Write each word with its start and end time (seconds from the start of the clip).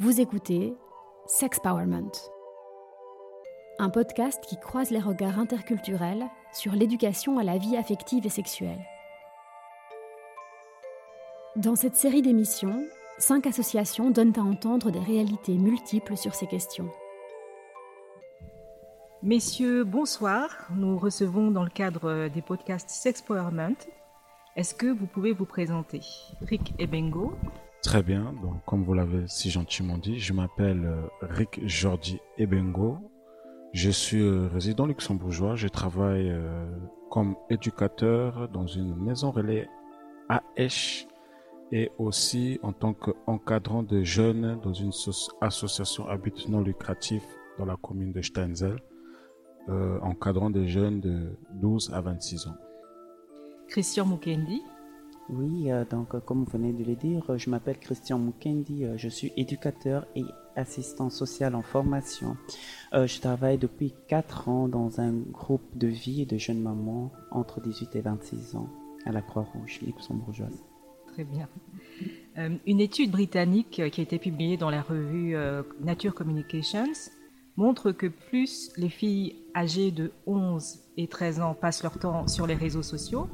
Vous 0.00 0.20
écoutez 0.20 0.74
Sexpowerment, 1.26 2.10
un 3.78 3.90
podcast 3.90 4.42
qui 4.44 4.58
croise 4.58 4.90
les 4.90 4.98
regards 4.98 5.38
interculturels 5.38 6.26
sur 6.52 6.72
l'éducation 6.72 7.38
à 7.38 7.44
la 7.44 7.58
vie 7.58 7.76
affective 7.76 8.26
et 8.26 8.28
sexuelle. 8.28 8.84
Dans 11.54 11.76
cette 11.76 11.94
série 11.94 12.22
d'émissions, 12.22 12.84
cinq 13.18 13.46
associations 13.46 14.10
donnent 14.10 14.36
à 14.36 14.42
entendre 14.42 14.90
des 14.90 14.98
réalités 14.98 15.54
multiples 15.54 16.16
sur 16.16 16.34
ces 16.34 16.48
questions. 16.48 16.90
Messieurs, 19.22 19.84
bonsoir. 19.84 20.66
Nous 20.74 20.98
recevons 20.98 21.52
dans 21.52 21.62
le 21.62 21.70
cadre 21.70 22.26
des 22.26 22.42
podcasts 22.42 22.90
Sexpowerment. 22.90 23.76
Est-ce 24.56 24.74
que 24.74 24.88
vous 24.88 25.06
pouvez 25.06 25.32
vous 25.32 25.46
présenter? 25.46 26.00
Rick 26.42 26.74
Ebengo, 26.80 27.32
Très 27.84 28.02
bien. 28.02 28.32
Donc, 28.42 28.64
comme 28.64 28.82
vous 28.82 28.94
l'avez 28.94 29.24
si 29.28 29.50
gentiment 29.50 29.98
dit, 29.98 30.18
je 30.18 30.32
m'appelle 30.32 30.86
euh, 30.86 31.06
Rick 31.20 31.60
Jordi 31.66 32.18
Ebengo. 32.38 32.96
Je 33.74 33.90
suis 33.90 34.22
euh, 34.22 34.48
résident 34.48 34.86
luxembourgeois. 34.86 35.54
Je 35.54 35.68
travaille 35.68 36.30
euh, 36.30 36.66
comme 37.10 37.36
éducateur 37.50 38.48
dans 38.48 38.66
une 38.66 38.96
maison 38.96 39.30
relais 39.30 39.68
à 40.30 40.42
Esch 40.56 41.06
et 41.72 41.90
aussi 41.98 42.58
en 42.62 42.72
tant 42.72 42.94
qu'encadrant 42.94 43.82
de 43.82 44.02
jeunes 44.02 44.58
dans 44.62 44.72
une 44.72 44.92
association 45.42 46.08
à 46.08 46.16
but 46.16 46.48
non 46.48 46.62
lucratif 46.62 47.22
dans 47.58 47.66
la 47.66 47.76
commune 47.76 48.12
de 48.12 48.22
Steinzel, 48.22 48.76
encadrant 50.02 50.50
des 50.50 50.68
jeunes 50.68 51.00
de 51.00 51.36
12 51.54 51.92
à 51.92 52.00
26 52.00 52.46
ans. 52.48 52.56
Christian 53.68 54.06
Mukendi. 54.06 54.62
Oui, 55.30 55.70
euh, 55.70 55.84
donc 55.84 56.14
euh, 56.14 56.20
comme 56.20 56.44
vous 56.44 56.50
venez 56.50 56.72
de 56.72 56.84
le 56.84 56.94
dire, 56.94 57.24
euh, 57.30 57.38
je 57.38 57.48
m'appelle 57.48 57.78
Christian 57.78 58.18
Mukendi, 58.18 58.84
je 58.96 59.08
suis 59.08 59.32
éducateur 59.36 60.06
et 60.14 60.24
assistant 60.56 61.10
social 61.10 61.54
en 61.54 61.62
formation. 61.62 62.36
je 62.92 63.20
travaille 63.20 63.58
depuis 63.58 63.92
4 64.06 64.48
ans 64.48 64.68
dans 64.68 65.00
un 65.00 65.12
groupe 65.12 65.76
de 65.76 65.88
vie 65.88 66.26
de 66.26 66.38
jeunes 66.38 66.60
mamans 66.60 67.10
entre 67.32 67.60
18 67.60 67.96
et 67.96 68.00
26 68.02 68.54
ans 68.54 68.68
à 69.04 69.10
la 69.10 69.20
Croix-Rouge 69.20 69.80
luxembourgeoise. 69.84 70.62
Très 71.12 71.24
bien. 71.24 71.48
une 72.66 72.80
étude 72.80 73.10
britannique 73.10 73.70
qui 73.70 73.82
a 73.82 73.86
été 73.86 74.18
publiée 74.18 74.56
dans 74.56 74.70
la 74.70 74.82
revue 74.82 75.36
Nature 75.80 76.14
Communications 76.14 76.92
montre 77.56 77.90
que 77.90 78.06
plus 78.06 78.70
les 78.76 78.88
filles 78.90 79.34
âgées 79.56 79.90
de 79.90 80.12
11 80.26 80.80
et 80.96 81.08
13 81.08 81.40
ans 81.40 81.54
passent 81.54 81.82
leur 81.82 81.98
temps 81.98 82.28
sur 82.28 82.46
les 82.46 82.54
réseaux 82.54 82.82
sociaux, 82.82 83.28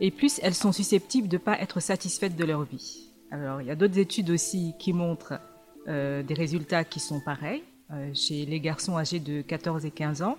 et 0.00 0.10
plus 0.10 0.40
elles 0.42 0.54
sont 0.54 0.72
susceptibles 0.72 1.28
de 1.28 1.36
ne 1.36 1.42
pas 1.42 1.58
être 1.60 1.80
satisfaites 1.80 2.36
de 2.36 2.44
leur 2.44 2.62
vie. 2.64 3.10
Alors, 3.30 3.60
il 3.60 3.66
y 3.66 3.70
a 3.70 3.76
d'autres 3.76 3.98
études 3.98 4.30
aussi 4.30 4.74
qui 4.78 4.92
montrent 4.92 5.40
euh, 5.88 6.22
des 6.22 6.34
résultats 6.34 6.84
qui 6.84 7.00
sont 7.00 7.20
pareils 7.20 7.62
euh, 7.92 8.10
chez 8.14 8.46
les 8.46 8.60
garçons 8.60 8.96
âgés 8.96 9.20
de 9.20 9.42
14 9.42 9.84
et 9.84 9.90
15 9.90 10.22
ans 10.22 10.38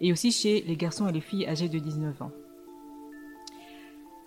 et 0.00 0.12
aussi 0.12 0.32
chez 0.32 0.62
les 0.62 0.76
garçons 0.76 1.08
et 1.08 1.12
les 1.12 1.20
filles 1.20 1.46
âgés 1.46 1.68
de 1.68 1.78
19 1.78 2.22
ans. 2.22 2.32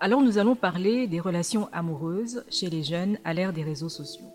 Alors, 0.00 0.22
nous 0.22 0.38
allons 0.38 0.54
parler 0.54 1.06
des 1.06 1.20
relations 1.20 1.68
amoureuses 1.72 2.44
chez 2.50 2.70
les 2.70 2.84
jeunes 2.84 3.18
à 3.24 3.34
l'ère 3.34 3.52
des 3.52 3.64
réseaux 3.64 3.88
sociaux. 3.88 4.26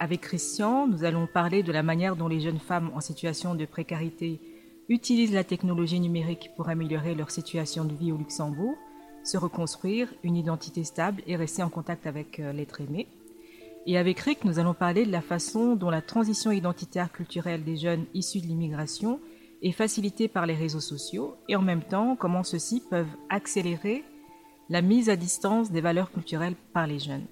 Avec 0.00 0.22
Christian, 0.22 0.86
nous 0.86 1.04
allons 1.04 1.26
parler 1.26 1.62
de 1.62 1.72
la 1.72 1.82
manière 1.82 2.16
dont 2.16 2.28
les 2.28 2.40
jeunes 2.40 2.58
femmes 2.58 2.90
en 2.94 3.00
situation 3.00 3.54
de 3.54 3.66
précarité 3.66 4.40
utilisent 4.88 5.34
la 5.34 5.44
technologie 5.44 6.00
numérique 6.00 6.50
pour 6.56 6.68
améliorer 6.68 7.14
leur 7.14 7.30
situation 7.30 7.84
de 7.84 7.94
vie 7.94 8.12
au 8.12 8.16
Luxembourg 8.16 8.76
se 9.28 9.36
reconstruire 9.36 10.12
une 10.22 10.36
identité 10.36 10.84
stable 10.84 11.22
et 11.26 11.36
rester 11.36 11.62
en 11.62 11.68
contact 11.68 12.06
avec 12.06 12.40
euh, 12.40 12.52
l'être 12.52 12.80
aimé. 12.80 13.06
Et 13.86 13.96
avec 13.96 14.18
Rick, 14.20 14.44
nous 14.44 14.58
allons 14.58 14.74
parler 14.74 15.04
de 15.04 15.12
la 15.12 15.20
façon 15.20 15.76
dont 15.76 15.90
la 15.90 16.02
transition 16.02 16.50
identitaire 16.50 17.12
culturelle 17.12 17.64
des 17.64 17.76
jeunes 17.76 18.06
issus 18.14 18.40
de 18.40 18.46
l'immigration 18.46 19.20
est 19.62 19.72
facilitée 19.72 20.28
par 20.28 20.46
les 20.46 20.54
réseaux 20.54 20.80
sociaux 20.80 21.36
et 21.48 21.56
en 21.56 21.62
même 21.62 21.82
temps 21.82 22.16
comment 22.16 22.44
ceux-ci 22.44 22.82
peuvent 22.88 23.06
accélérer 23.28 24.04
la 24.68 24.82
mise 24.82 25.08
à 25.08 25.16
distance 25.16 25.70
des 25.70 25.80
valeurs 25.80 26.12
culturelles 26.12 26.56
par 26.72 26.86
les 26.86 26.98
jeunes. 26.98 27.26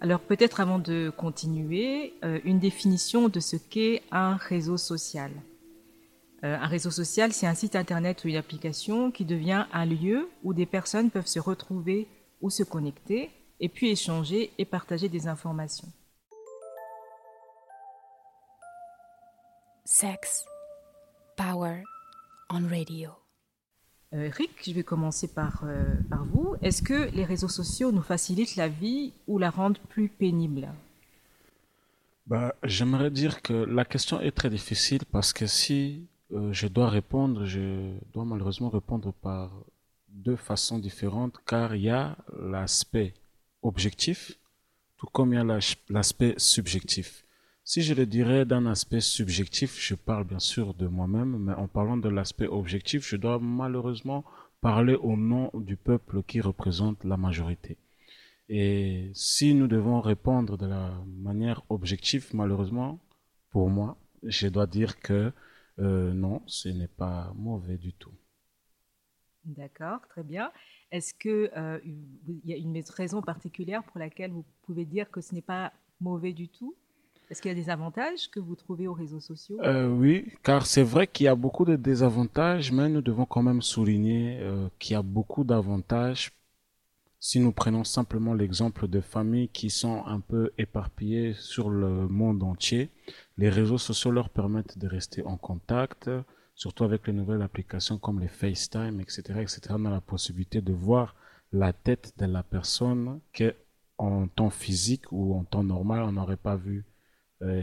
Alors 0.00 0.20
peut-être 0.20 0.60
avant 0.60 0.78
de 0.78 1.10
continuer, 1.16 2.14
euh, 2.22 2.38
une 2.44 2.58
définition 2.58 3.28
de 3.28 3.40
ce 3.40 3.56
qu'est 3.56 4.02
un 4.12 4.36
réseau 4.36 4.76
social. 4.76 5.30
Euh, 6.44 6.56
un 6.56 6.66
réseau 6.66 6.90
social, 6.90 7.32
c'est 7.32 7.46
un 7.46 7.54
site 7.54 7.76
internet 7.76 8.24
ou 8.24 8.28
une 8.28 8.36
application 8.36 9.10
qui 9.10 9.24
devient 9.24 9.64
un 9.72 9.86
lieu 9.86 10.28
où 10.44 10.52
des 10.52 10.66
personnes 10.66 11.10
peuvent 11.10 11.26
se 11.26 11.40
retrouver 11.40 12.08
ou 12.42 12.50
se 12.50 12.62
connecter 12.62 13.30
et 13.58 13.68
puis 13.68 13.90
échanger 13.90 14.50
et 14.58 14.64
partager 14.66 15.08
des 15.08 15.28
informations. 15.28 15.88
Sex, 19.84 20.44
power 21.36 21.82
on 22.50 22.68
radio. 22.68 23.10
Euh, 24.12 24.30
Rick, 24.32 24.50
je 24.64 24.72
vais 24.72 24.84
commencer 24.84 25.28
par, 25.28 25.64
euh, 25.64 25.84
par 26.08 26.24
vous. 26.26 26.54
Est-ce 26.62 26.82
que 26.82 27.10
les 27.10 27.24
réseaux 27.24 27.48
sociaux 27.48 27.90
nous 27.92 28.02
facilitent 28.02 28.56
la 28.56 28.68
vie 28.68 29.12
ou 29.26 29.38
la 29.38 29.50
rendent 29.50 29.78
plus 29.88 30.08
pénible? 30.08 30.68
Bah, 32.26 32.54
J'aimerais 32.62 33.10
dire 33.10 33.42
que 33.42 33.52
la 33.52 33.84
question 33.84 34.20
est 34.20 34.30
très 34.32 34.50
difficile 34.50 35.04
parce 35.10 35.32
que 35.32 35.46
si 35.46 36.06
euh, 36.32 36.52
je 36.52 36.66
dois 36.66 36.88
répondre, 36.88 37.44
je 37.44 37.96
dois 38.12 38.24
malheureusement 38.24 38.68
répondre 38.68 39.12
par 39.12 39.52
deux 40.08 40.36
façons 40.36 40.78
différentes, 40.78 41.36
car 41.46 41.74
il 41.74 41.82
y 41.82 41.90
a 41.90 42.16
l'aspect 42.38 43.14
objectif, 43.62 44.38
tout 44.96 45.06
comme 45.06 45.32
il 45.32 45.36
y 45.36 45.38
a 45.38 45.58
l'aspect 45.88 46.34
subjectif. 46.38 47.24
Si 47.64 47.82
je 47.82 47.94
le 47.94 48.06
dirais 48.06 48.44
d'un 48.44 48.66
aspect 48.66 49.00
subjectif, 49.00 49.76
je 49.80 49.94
parle 49.94 50.24
bien 50.24 50.38
sûr 50.38 50.72
de 50.74 50.86
moi-même, 50.86 51.36
mais 51.38 51.54
en 51.54 51.66
parlant 51.68 51.96
de 51.96 52.08
l'aspect 52.08 52.46
objectif, 52.46 53.06
je 53.08 53.16
dois 53.16 53.38
malheureusement 53.40 54.24
parler 54.60 54.94
au 54.94 55.16
nom 55.16 55.50
du 55.52 55.76
peuple 55.76 56.22
qui 56.22 56.40
représente 56.40 57.04
la 57.04 57.16
majorité. 57.16 57.76
Et 58.48 59.10
si 59.14 59.54
nous 59.54 59.66
devons 59.66 60.00
répondre 60.00 60.56
de 60.56 60.66
la 60.66 60.92
manière 61.06 61.62
objective, 61.68 62.28
malheureusement, 62.34 63.00
pour 63.50 63.68
moi, 63.68 63.96
je 64.22 64.46
dois 64.48 64.66
dire 64.66 65.00
que 65.00 65.32
euh, 65.78 66.12
non, 66.12 66.42
ce 66.46 66.68
n'est 66.68 66.88
pas 66.88 67.32
mauvais 67.36 67.78
du 67.78 67.92
tout. 67.94 68.14
D'accord, 69.44 70.00
très 70.08 70.24
bien. 70.24 70.50
Est-ce 70.90 71.14
qu'il 71.14 71.50
euh, 71.56 71.78
y 72.44 72.52
a 72.52 72.56
une 72.56 72.82
raison 72.96 73.22
particulière 73.22 73.84
pour 73.84 73.98
laquelle 73.98 74.32
vous 74.32 74.44
pouvez 74.62 74.84
dire 74.84 75.10
que 75.10 75.20
ce 75.20 75.34
n'est 75.34 75.40
pas 75.42 75.72
mauvais 76.00 76.32
du 76.32 76.48
tout? 76.48 76.76
Est-ce 77.30 77.40
qu'il 77.40 77.50
y 77.50 77.52
a 77.52 77.54
des 77.54 77.70
avantages 77.70 78.28
que 78.30 78.40
vous 78.40 78.56
trouvez 78.56 78.88
aux 78.88 78.92
réseaux 78.94 79.20
sociaux? 79.20 79.64
Euh, 79.64 79.88
Oui, 79.88 80.32
car 80.42 80.66
c'est 80.66 80.82
vrai 80.82 81.06
qu'il 81.06 81.24
y 81.24 81.28
a 81.28 81.34
beaucoup 81.34 81.64
de 81.64 81.76
désavantages, 81.76 82.72
mais 82.72 82.88
nous 82.88 83.00
devons 83.02 83.24
quand 83.26 83.42
même 83.42 83.62
souligner 83.62 84.40
qu'il 84.78 84.92
y 84.94 84.96
a 84.96 85.02
beaucoup 85.02 85.44
d'avantages 85.44 86.32
si 87.18 87.40
nous 87.40 87.52
prenons 87.52 87.84
simplement 87.84 88.34
l'exemple 88.34 88.88
de 88.88 89.00
familles 89.00 89.48
qui 89.48 89.70
sont 89.70 90.04
un 90.06 90.20
peu 90.20 90.52
éparpillées 90.58 91.34
sur 91.34 91.70
le 91.70 92.08
monde 92.08 92.42
entier, 92.42 92.90
les 93.38 93.48
réseaux 93.48 93.78
sociaux 93.78 94.10
leur 94.10 94.30
permettent 94.30 94.78
de 94.78 94.86
rester 94.86 95.22
en 95.24 95.36
contact, 95.36 96.10
surtout 96.54 96.84
avec 96.84 97.06
les 97.06 97.12
nouvelles 97.12 97.42
applications 97.42 97.98
comme 97.98 98.20
les 98.20 98.28
FaceTime, 98.28 99.00
etc., 99.00 99.22
etc. 99.40 99.60
On 99.70 99.84
a 99.86 99.90
la 99.90 100.00
possibilité 100.00 100.60
de 100.60 100.72
voir 100.72 101.14
la 101.52 101.72
tête 101.72 102.14
de 102.18 102.26
la 102.26 102.42
personne 102.42 103.20
que 103.32 103.54
en 103.98 104.28
temps 104.28 104.50
physique 104.50 105.10
ou 105.10 105.34
en 105.34 105.44
temps 105.44 105.64
normal 105.64 106.02
on 106.02 106.12
n'aurait 106.12 106.36
pas 106.36 106.56
vu. 106.56 106.84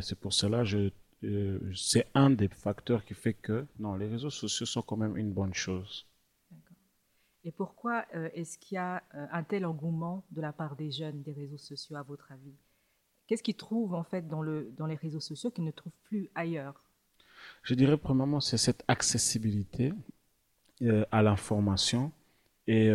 C'est 0.01 0.17
pour 0.19 0.33
cela 0.33 0.63
je 0.63 0.89
euh, 1.23 1.59
c'est 1.73 2.07
un 2.13 2.29
des 2.29 2.49
facteurs 2.49 3.05
qui 3.05 3.13
fait 3.13 3.33
que 3.33 3.65
non, 3.79 3.95
les 3.95 4.07
réseaux 4.07 4.29
sociaux 4.29 4.65
sont 4.65 4.81
quand 4.81 4.97
même 4.97 5.17
une 5.17 5.31
bonne 5.31 5.53
chose. 5.53 6.05
Et 7.45 7.51
pourquoi 7.51 8.05
euh, 8.15 8.29
est-ce 8.33 8.57
qu'il 8.57 8.75
y 8.75 8.79
a 8.79 9.03
euh, 9.15 9.25
un 9.31 9.43
tel 9.43 9.65
engouement 9.65 10.23
de 10.31 10.41
la 10.41 10.53
part 10.53 10.75
des 10.75 10.91
jeunes 10.91 11.21
des 11.23 11.33
réseaux 11.33 11.57
sociaux, 11.57 11.97
à 11.97 12.03
votre 12.03 12.31
avis? 12.31 12.55
Qu'est-ce 13.27 13.43
qu'ils 13.43 13.55
trouvent 13.55 13.95
en 13.95 14.03
fait 14.03 14.27
dans, 14.27 14.41
le, 14.41 14.71
dans 14.77 14.85
les 14.85 14.95
réseaux 14.95 15.19
sociaux 15.19 15.51
qu'ils 15.51 15.65
ne 15.65 15.71
trouvent 15.71 15.97
plus 16.03 16.29
ailleurs? 16.35 16.81
Je 17.63 17.73
dirais 17.73 17.97
premièrement, 17.97 18.39
c'est 18.39 18.57
cette 18.57 18.83
accessibilité 18.87 19.93
euh, 20.81 21.05
à 21.11 21.21
l'information. 21.21 22.11
Et 22.65 22.87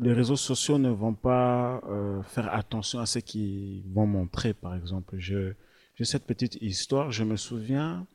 les 0.00 0.12
réseaux 0.14 0.36
sociaux 0.36 0.78
ne 0.78 0.88
vont 0.88 1.12
pas 1.12 1.82
faire 2.22 2.50
attention 2.54 2.98
à 2.98 3.04
ce 3.04 3.18
qu'ils 3.18 3.84
vont 3.92 4.06
montrer, 4.06 4.54
par 4.54 4.74
exemple. 4.74 5.18
J'ai 5.18 5.54
cette 6.02 6.24
petite 6.24 6.54
histoire, 6.62 7.12
je 7.12 7.24
me 7.24 7.36
souviens 7.36 8.06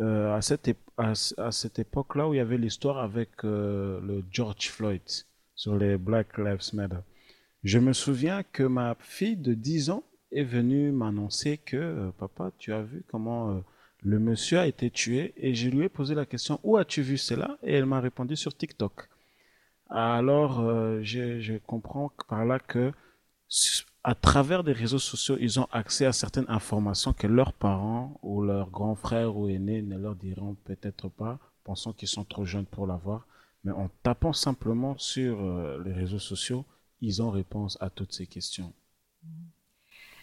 euh, 0.00 0.32
à 0.32 0.42
cette, 0.42 0.70
à, 0.96 1.14
cette 1.50 1.78
époque-là 1.80 2.28
où 2.28 2.34
il 2.34 2.36
y 2.36 2.40
avait 2.40 2.56
l'histoire 2.56 2.98
avec 2.98 3.30
euh, 3.44 4.00
le 4.00 4.24
George 4.30 4.68
Floyd 4.68 5.02
sur 5.56 5.76
les 5.76 5.96
Black 5.96 6.38
Lives 6.38 6.72
Matter. 6.72 7.00
Je 7.64 7.80
me 7.80 7.92
souviens 7.92 8.44
que 8.44 8.62
ma 8.62 8.96
fille 9.00 9.36
de 9.36 9.54
10 9.54 9.90
ans 9.90 10.04
est 10.30 10.44
venue 10.44 10.92
m'annoncer 10.92 11.58
que 11.58 11.76
euh, 11.76 12.10
papa, 12.12 12.52
tu 12.58 12.72
as 12.72 12.82
vu 12.82 13.02
comment 13.08 13.60
le 14.02 14.20
monsieur 14.20 14.60
a 14.60 14.68
été 14.68 14.88
tué 14.88 15.34
et 15.36 15.54
je 15.54 15.68
lui 15.68 15.86
ai 15.86 15.88
posé 15.88 16.14
la 16.14 16.26
question 16.26 16.60
où 16.62 16.76
as-tu 16.76 17.02
vu 17.02 17.18
cela? 17.18 17.58
et 17.64 17.74
elle 17.74 17.86
m'a 17.86 18.00
répondu 18.00 18.36
sur 18.36 18.56
TikTok. 18.56 19.08
Alors 19.90 20.62
je, 21.02 21.40
je 21.40 21.54
comprends 21.66 22.12
par 22.28 22.44
là 22.44 22.60
que 22.60 22.92
à 24.04 24.14
travers 24.14 24.64
des 24.64 24.72
réseaux 24.72 24.98
sociaux, 24.98 25.36
ils 25.40 25.58
ont 25.58 25.68
accès 25.72 26.06
à 26.06 26.12
certaines 26.12 26.48
informations 26.48 27.12
que 27.12 27.26
leurs 27.26 27.52
parents 27.52 28.18
ou 28.22 28.42
leurs 28.42 28.70
grands 28.70 28.94
frères 28.94 29.36
ou 29.36 29.48
aînés 29.48 29.82
ne 29.82 29.98
leur 29.98 30.14
diront 30.14 30.56
peut-être 30.64 31.08
pas, 31.08 31.38
pensant 31.64 31.92
qu'ils 31.92 32.08
sont 32.08 32.24
trop 32.24 32.44
jeunes 32.44 32.66
pour 32.66 32.86
l'avoir. 32.86 33.26
Mais 33.64 33.72
en 33.72 33.90
tapant 34.02 34.32
simplement 34.32 34.96
sur 34.98 35.40
euh, 35.40 35.82
les 35.84 35.92
réseaux 35.92 36.20
sociaux, 36.20 36.64
ils 37.00 37.20
ont 37.22 37.30
réponse 37.30 37.76
à 37.80 37.90
toutes 37.90 38.12
ces 38.12 38.26
questions. 38.26 38.72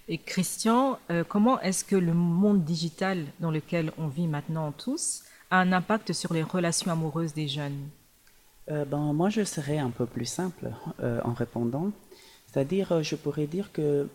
Et 0.08 0.18
Christian, 0.20 0.98
euh, 1.12 1.24
comment 1.28 1.60
est-ce 1.62 1.84
que 1.84 1.96
le 1.96 2.14
monde 2.14 2.64
digital 2.64 3.26
dans 3.40 3.52
lequel 3.52 3.92
on 3.98 4.08
vit 4.08 4.28
maintenant 4.28 4.72
tous 4.72 5.24
a 5.52 5.60
un 5.60 5.74
impact 5.74 6.14
sur 6.14 6.34
les 6.34 6.44
relations 6.44 6.92
amoureuses 6.92 7.34
des 7.34 7.48
jeunes? 7.48 7.90
Euh, 8.72 8.86
ben, 8.86 9.14
Moi, 9.14 9.30
je 9.30 9.44
serais 9.44 9.80
un 9.80 9.90
peu 9.90 10.06
plus 10.06 10.26
simple 10.26 10.72
en 11.00 11.34
répondant. 11.34 11.92
C'est-à-dire, 12.56 13.04
je 13.04 13.18
pourrais 13.18 13.48
dire 13.48 13.74
que 13.74 14.08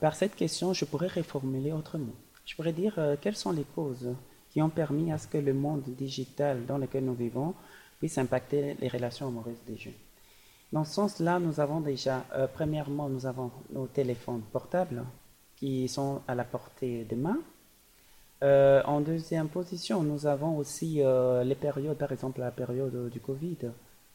par 0.00 0.14
cette 0.14 0.36
question, 0.36 0.72
je 0.72 0.84
pourrais 0.84 1.08
reformuler 1.08 1.72
autrement. 1.72 2.14
Je 2.46 2.54
pourrais 2.54 2.72
dire 2.72 2.96
quelles 3.20 3.34
sont 3.34 3.50
les 3.50 3.64
causes 3.74 4.14
qui 4.50 4.62
ont 4.62 4.70
permis 4.70 5.10
à 5.10 5.18
ce 5.18 5.26
que 5.26 5.38
le 5.38 5.54
monde 5.54 5.82
digital 5.82 6.66
dans 6.66 6.78
lequel 6.78 7.04
nous 7.04 7.14
vivons 7.14 7.52
puisse 7.98 8.16
impacter 8.16 8.76
les 8.80 8.86
relations 8.86 9.26
amoureuses 9.26 9.64
des 9.66 9.76
jeunes? 9.76 9.92
Dans 10.72 10.84
ce 10.84 10.94
sens-là, 10.94 11.40
nous 11.40 11.58
avons 11.58 11.80
déjà, 11.80 12.24
euh, 12.34 12.46
premièrement, 12.52 13.08
nous 13.08 13.26
avons 13.26 13.50
nos 13.72 13.88
téléphones 13.88 14.42
portables 14.52 15.04
qui 15.56 15.88
sont 15.88 16.20
à 16.28 16.36
la 16.36 16.44
portée 16.44 17.02
des 17.04 17.16
mains. 17.16 17.40
Euh, 18.44 18.82
en 18.84 19.00
deuxième 19.00 19.48
position, 19.48 20.04
nous 20.04 20.26
avons 20.26 20.56
aussi 20.58 21.02
euh, 21.02 21.42
les 21.42 21.56
périodes, 21.56 21.96
par 21.96 22.12
exemple 22.12 22.38
la 22.38 22.52
période 22.52 23.08
du 23.10 23.18
Covid, 23.18 23.58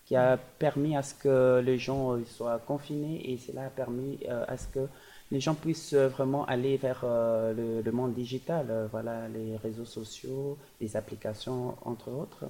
qui 0.09 0.17
a 0.17 0.37
permis 0.37 0.97
à 0.97 1.03
ce 1.03 1.13
que 1.13 1.61
les 1.63 1.77
gens 1.77 2.17
soient 2.25 2.57
confinés 2.57 3.31
et 3.31 3.37
cela 3.37 3.67
a 3.67 3.69
permis 3.69 4.17
à 4.27 4.57
ce 4.57 4.67
que 4.67 4.87
les 5.31 5.39
gens 5.39 5.53
puissent 5.53 5.93
vraiment 5.93 6.45
aller 6.45 6.75
vers 6.77 7.05
le, 7.05 7.91
monde 7.91 8.13
digital, 8.13 8.89
voilà, 8.91 9.27
les 9.27 9.55
réseaux 9.57 9.85
sociaux, 9.85 10.57
les 10.81 10.97
applications, 10.97 11.75
entre 11.85 12.09
autres. 12.09 12.45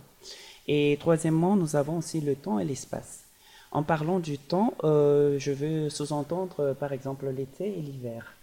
Et 0.67 0.97
troisièmement, 1.01 1.57
nous 1.57 1.75
avons 1.75 1.97
aussi 1.97 2.21
le 2.21 2.35
temps 2.35 2.59
et 2.59 2.63
l'espace. 2.63 3.25
En 3.71 3.83
parlant 3.83 4.19
du 4.19 4.39
temps, 4.39 4.73
euh, 4.83 5.38
je 5.38 5.51
veux 5.51 5.89
sous-entendre 5.89 6.59
euh, 6.59 6.73
par 6.73 6.91
exemple 6.91 7.29
l'été 7.29 7.67
et 7.67 7.81
l'hiver. 7.81 8.33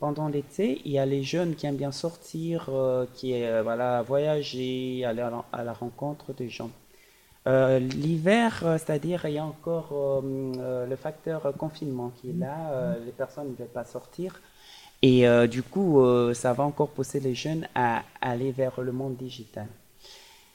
Pendant 0.00 0.26
l'été, 0.26 0.82
il 0.84 0.90
y 0.90 0.98
a 0.98 1.06
les 1.06 1.22
jeunes 1.22 1.54
qui 1.54 1.66
aiment 1.66 1.76
bien 1.76 1.92
sortir, 1.92 2.66
euh, 2.70 3.06
qui 3.14 3.32
voilà 3.62 4.02
voyager, 4.02 5.04
aller 5.04 5.22
à 5.22 5.62
la, 5.62 5.72
rencontre 5.72 6.32
des 6.32 6.48
gens. 6.48 6.70
L'hiver, 7.46 8.62
c'est-à-dire 8.78 9.24
il 9.26 9.34
y 9.34 9.38
a 9.38 9.44
encore 9.44 10.22
le 10.22 10.96
facteur 10.96 11.52
confinement 11.56 12.12
qui 12.20 12.30
est 12.30 12.38
là, 12.38 12.96
les 13.04 13.12
personnes 13.12 13.50
ne 13.50 13.54
veulent 13.54 13.66
pas 13.68 13.84
sortir. 13.84 14.40
Et 15.02 15.26
du 15.48 15.62
coup, 15.62 16.00
ça 16.34 16.52
va 16.52 16.64
encore 16.64 16.90
pousser 16.90 17.20
les 17.20 17.34
jeunes 17.34 17.66
à 17.74 18.02
aller 18.20 18.52
vers 18.52 18.80
le 18.80 18.92
monde 18.92 19.16
digital. 19.16 19.66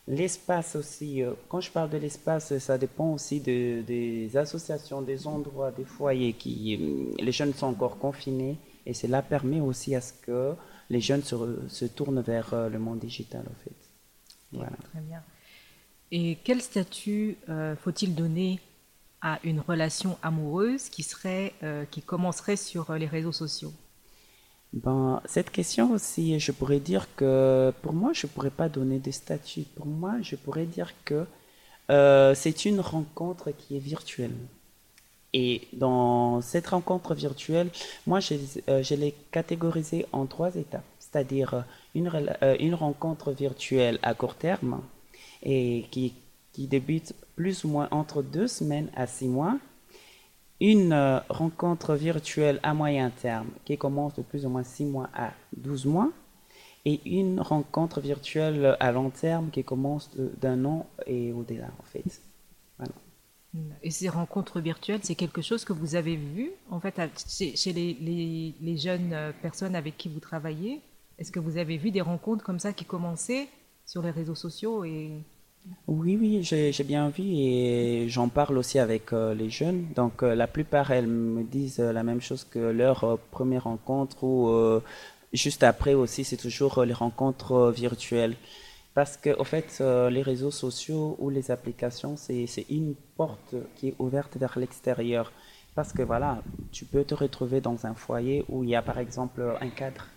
L'espace 0.08 0.78
aussi, 0.78 1.22
euh, 1.22 1.34
quand 1.50 1.60
je 1.60 1.70
parle 1.70 1.90
de 1.90 1.98
l'espace, 1.98 2.58
ça 2.60 2.78
dépend 2.78 3.12
aussi 3.12 3.42
des 3.42 4.38
associations, 4.38 5.02
des 5.02 5.28
endroits, 5.28 5.72
des 5.72 5.84
foyers 5.84 6.32
qui 6.32 6.78
euh, 6.80 7.14
les 7.22 7.34
jeunes 7.34 7.54
sont 7.54 7.68
encore 7.68 8.00
confinés 8.00 8.58
et 8.86 8.94
cela 8.94 9.22
permet 9.22 9.60
aussi 9.60 9.96
à 9.96 10.02
ce 10.02 10.14
que 10.14 10.54
les 10.90 11.02
jeunes 11.02 11.24
se, 11.24 11.86
tournent 11.88 12.22
vers 12.22 12.54
euh, 12.54 12.70
le 12.70 12.80
monde 12.80 13.00
digital 13.00 13.42
en 13.42 13.64
fait. 13.66 13.76
Voilà. 14.54 14.78
Très 14.94 15.02
bien. 15.02 15.22
Et 16.12 16.38
quel 16.44 16.62
statut 16.62 17.38
faut-il 17.84 18.16
donner 18.16 18.60
à 19.22 19.40
une 19.44 19.60
relation 19.60 20.18
amoureuse 20.22 20.90
qui 20.90 21.04
serait, 21.04 21.54
qui 21.92 22.02
commencerait 22.02 22.56
sur 22.56 22.94
les 22.94 23.08
réseaux 23.08 23.34
sociaux? 23.34 23.74
Ben, 24.74 25.22
cette 25.26 25.50
question 25.50 25.92
aussi, 25.92 26.40
je 26.40 26.52
pourrais 26.52 26.80
dire 26.80 27.08
que 27.16 27.74
pour 27.82 27.94
moi, 27.94 28.12
je 28.14 28.28
ne 28.28 28.32
pourrais 28.32 28.52
pas 28.52 28.70
donner 28.70 29.00
de 29.00 29.12
statut. 29.12 29.64
Pour 29.76 29.86
moi, 29.86 30.16
je 30.22 30.36
pourrais 30.36 30.66
dire 30.66 30.94
que 31.06 31.26
euh, 31.90 32.36
c'est 32.36 32.66
une 32.66 32.80
rencontre 32.80 33.52
qui 33.52 33.78
est 33.78 33.80
virtuelle. 33.80 34.36
Et 35.34 35.68
dans 35.74 36.42
cette 36.42 36.68
rencontre 36.68 37.14
virtuelle, 37.14 37.70
moi, 38.06 38.20
je, 38.20 38.36
euh, 38.70 38.84
l'ai 38.92 39.14
catégorisée 39.32 40.06
en 40.12 40.26
trois 40.26 40.56
étapes. 40.56 40.84
C'est-à-dire 41.00 41.64
euh, 41.96 42.56
une 42.60 42.76
rencontre 42.76 43.32
virtuelle 43.32 44.00
à 44.04 44.14
court 44.14 44.36
terme 44.36 44.82
et 45.44 45.86
qui, 45.92 46.14
qui 46.54 46.68
débute 46.68 47.14
plus 47.36 47.64
ou 47.64 47.70
moins 47.70 47.88
entre 47.92 48.22
deux 48.22 48.48
semaines 48.48 48.90
à 48.96 49.08
six 49.08 49.28
mois. 49.28 49.58
Une 50.60 50.92
euh, 50.92 51.20
rencontre 51.30 51.94
virtuelle 51.96 52.60
à 52.64 52.74
moyen 52.74 53.12
terme 53.12 53.50
qui 53.64 53.78
commence 53.78 54.16
de 54.16 54.24
plus 54.24 54.46
ou 54.46 54.50
moins 54.50 54.64
6 54.64 54.86
mois 54.86 55.10
à 55.14 55.32
12 55.56 55.86
mois 55.86 56.12
et 56.84 57.02
une 57.06 57.42
rencontre 57.42 58.02
virtuelle 58.02 58.76
à 58.80 58.92
long 58.92 59.10
terme 59.12 59.50
qui 59.52 59.64
commence 59.64 60.10
d'un 60.16 60.66
an 60.66 60.88
et 61.06 61.32
au-delà 61.32 61.70
en 61.80 61.84
fait. 61.84 62.22
Et 63.82 63.92
ces 63.92 64.10
rencontres 64.10 64.62
virtuelles, 64.62 65.00
c'est 65.04 65.16
quelque 65.16 65.42
chose 65.42 65.66
que 65.66 65.74
vous 65.74 65.96
avez 65.96 66.16
vu 66.16 66.52
en 66.70 66.80
fait 66.80 67.00
chez, 67.28 67.74
les, 67.74 68.56
les, 68.62 68.78
jeunes 68.78 69.14
euh, 69.14 69.32
personnes 69.42 69.76
avec 69.76 69.98
qui 69.98 70.10
vous 70.10 70.20
travaillez? 70.20 70.82
Est-ce 71.18 71.32
que 71.32 71.40
vous 71.40 71.58
avez 71.58 71.78
vu 71.78 71.92
des 71.92 72.02
rencontres 72.02 72.44
comme 72.44 72.60
ça 72.60 72.74
qui 72.74 72.86
commençaient 72.86 73.48
sur 73.88 74.02
les 74.04 74.12
réseaux 74.12 74.36
sociaux 74.36 74.86
oui, 75.88 76.18
oui, 76.20 76.44
j'ai 76.44 76.84
bien 76.84 77.10
vu 77.10 77.24
et 77.24 78.08
j'en 78.10 78.30
parle 78.30 78.58
aussi 78.58 78.80
avec 78.80 79.12
euh, 79.12 79.34
les 79.34 79.50
jeunes. 79.50 79.88
Donc 79.96 80.24
euh, 80.24 80.34
la 80.36 80.48
plupart, 80.48 80.92
elles 80.92 81.08
me 81.08 81.44
disent 81.44 81.80
euh, 81.80 81.92
la 81.92 82.04
même 82.04 82.22
chose 82.22 82.46
que 82.46 82.60
leur 82.60 83.18
première 83.32 83.66
rencontre 83.66 84.24
ou 84.24 84.82
juste 85.34 85.64
après 85.64 85.94
aussi, 85.94 86.24
c'est 86.24 86.38
toujours 86.38 86.84
les 86.84 86.94
rencontres 86.94 87.72
virtuelles. 87.72 88.36
Parce 88.94 89.18
que, 89.18 89.30
au 89.38 89.44
fait, 89.44 89.80
les 90.10 90.24
réseaux 90.24 90.52
sociaux 90.52 91.16
ou 91.20 91.30
les 91.30 91.52
applications, 91.52 92.16
c'est 92.18 92.66
une 92.70 92.96
porte 93.16 93.56
qui 93.76 93.90
est 93.90 93.96
ouverte 94.00 94.38
vers 94.38 94.58
l'extérieur. 94.58 95.32
Parce 95.76 95.94
que 95.94 96.02
voilà, 96.02 96.42
tu 96.72 96.86
peux 96.86 97.04
te 97.04 97.14
retrouver 97.14 97.62
dans 97.62 97.86
un 97.86 97.94
foyer 97.94 98.44
où 98.50 98.64
il 98.64 98.72
y 98.72 98.76
a 98.76 98.82
par 98.82 98.98
exemple 98.98 99.42
un 99.62 99.70
cadre 99.70 100.08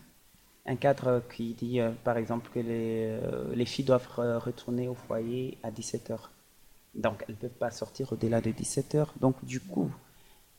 un 0.70 0.76
cadre 0.76 1.22
qui 1.34 1.54
dit, 1.54 1.80
euh, 1.80 1.90
par 2.04 2.16
exemple, 2.16 2.48
que 2.54 2.60
les, 2.60 3.08
euh, 3.08 3.54
les, 3.54 3.64
filles 3.64 3.84
doivent 3.84 4.08
retourner 4.16 4.86
au 4.86 4.94
foyer 4.94 5.58
à 5.64 5.70
17h. 5.70 6.30
Donc, 6.94 7.24
elles 7.26 7.34
ne 7.34 7.40
peuvent 7.40 7.58
pas 7.58 7.72
sortir 7.72 8.12
au-delà 8.12 8.40
de 8.40 8.50
17h. 8.50 9.06
Donc, 9.20 9.44
du 9.44 9.60
coup, 9.60 9.90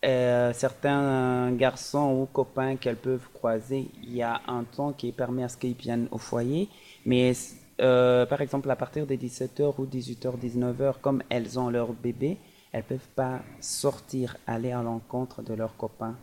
euh, 0.04 0.52
certains 0.54 1.52
garçons 1.54 2.20
ou 2.22 2.26
copains 2.26 2.76
qu'elles 2.76 2.98
peuvent 2.98 3.30
croiser, 3.34 3.90
il 4.04 4.14
y 4.14 4.22
a 4.22 4.42
un 4.48 4.64
temps 4.64 4.92
qui 4.92 5.12
permet 5.14 5.44
à 5.44 5.50
ce 5.50 5.58
qu'ils 5.58 5.76
viennent 5.76 6.08
au 6.12 6.18
foyer. 6.18 6.68
Mais, 7.06 7.32
par 7.78 8.42
exemple, 8.42 8.70
à 8.70 8.76
partir 8.76 9.08
de 9.08 9.16
17h 9.16 9.76
ou 9.78 9.86
18h, 9.86 10.38
19h, 10.38 11.00
comme 11.02 11.24
elles 11.30 11.58
ont 11.58 11.70
leur 11.70 11.94
bébé, 11.94 12.38
elles 12.74 12.84
ne 12.84 12.98
peuvent 12.98 13.14
pas 13.16 13.40
sortir, 13.62 14.36
aller 14.46 14.72
à 14.72 14.82
l'encontre 14.84 15.42
de 15.42 15.54
leurs 15.54 15.76
copains. 15.78 16.16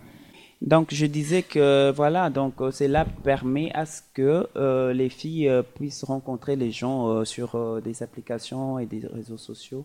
Donc 0.61 0.93
je 0.93 1.07
disais 1.07 1.45
que 1.45 1.93
voilà, 1.93 2.31
donc 2.31 2.61
euh, 2.61 2.73
cela 2.73 3.05
permet 3.05 3.71
à 3.75 3.87
ce 3.87 4.03
que 4.13 4.49
euh, 4.57 4.93
les 4.93 5.09
filles 5.09 5.49
euh, 5.49 5.63
puissent 5.63 6.03
rencontrer 6.03 6.57
les 6.57 6.73
gens 6.73 7.25
sur 7.25 7.81
des 7.81 8.03
applications 8.03 8.79
et 8.79 8.87
des 8.87 9.07
réseaux 9.07 9.39
sociaux. 9.39 9.85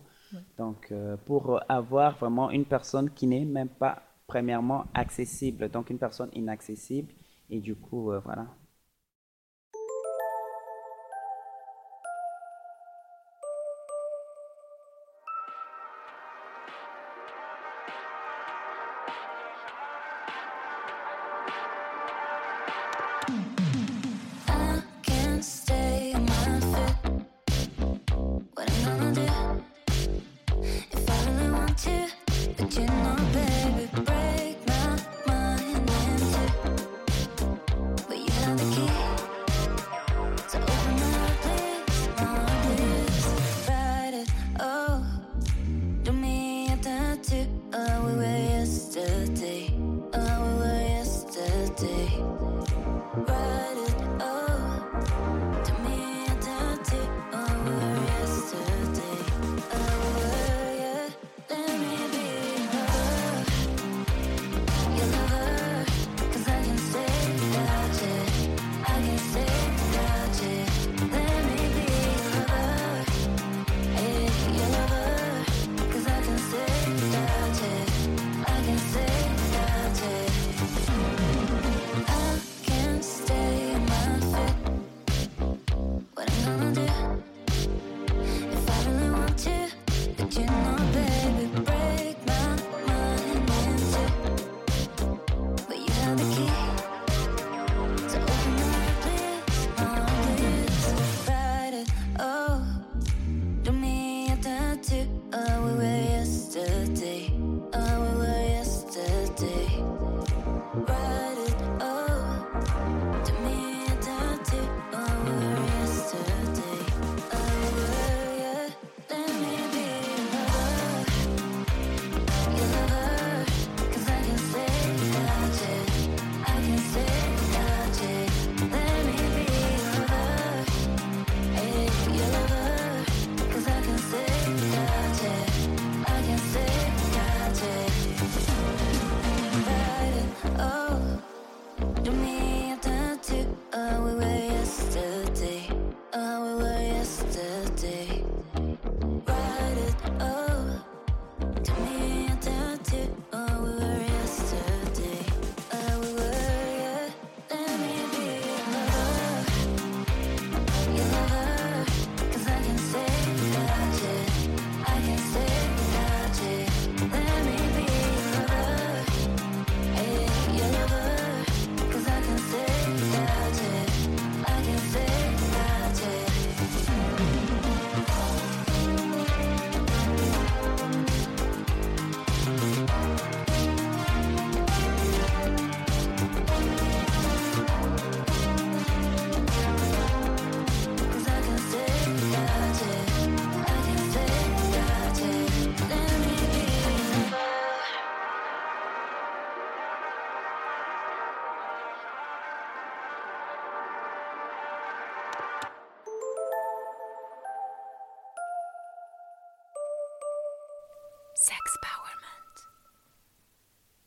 Donc 0.58 0.92
pour 1.26 1.60
avoir 1.68 2.18
vraiment 2.18 2.50
une 2.50 2.64
personne 2.64 3.10
qui 3.10 3.28
n'est 3.28 3.44
même 3.44 3.68
pas 3.68 4.02
premièrement 4.26 4.86
accessible, 4.92 5.68
donc 5.68 5.90
une 5.90 5.98
personne 5.98 6.30
inaccessible 6.32 7.12
et 7.50 7.60
du 7.60 7.76
coup 7.76 8.10
voilà. 8.24 8.46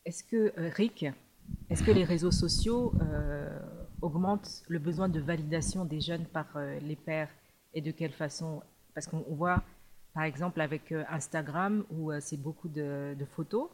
Est-ce 0.07 0.23
que, 0.23 0.53
euh, 0.57 0.69
Rick, 0.73 1.05
est-ce 1.69 1.83
que 1.83 1.91
les 1.91 2.05
réseaux 2.05 2.31
sociaux 2.31 2.93
euh, 3.01 3.59
augmentent 4.01 4.63
le 4.69 4.79
besoin 4.79 5.09
de 5.09 5.19
validation 5.19 5.83
des 5.83 5.99
jeunes 5.99 6.23
par 6.23 6.45
euh, 6.55 6.79
les 6.79 6.95
pairs 6.95 7.27
et 7.73 7.81
de 7.81 7.91
quelle 7.91 8.13
façon? 8.13 8.63
Parce 8.93 9.05
qu'on 9.05 9.25
voit, 9.27 9.61
par 10.13 10.23
exemple, 10.23 10.61
avec 10.61 10.93
Instagram, 11.09 11.83
où 11.91 12.09
c'est 12.21 12.41
beaucoup 12.41 12.69
de, 12.69 13.17
photos, 13.35 13.69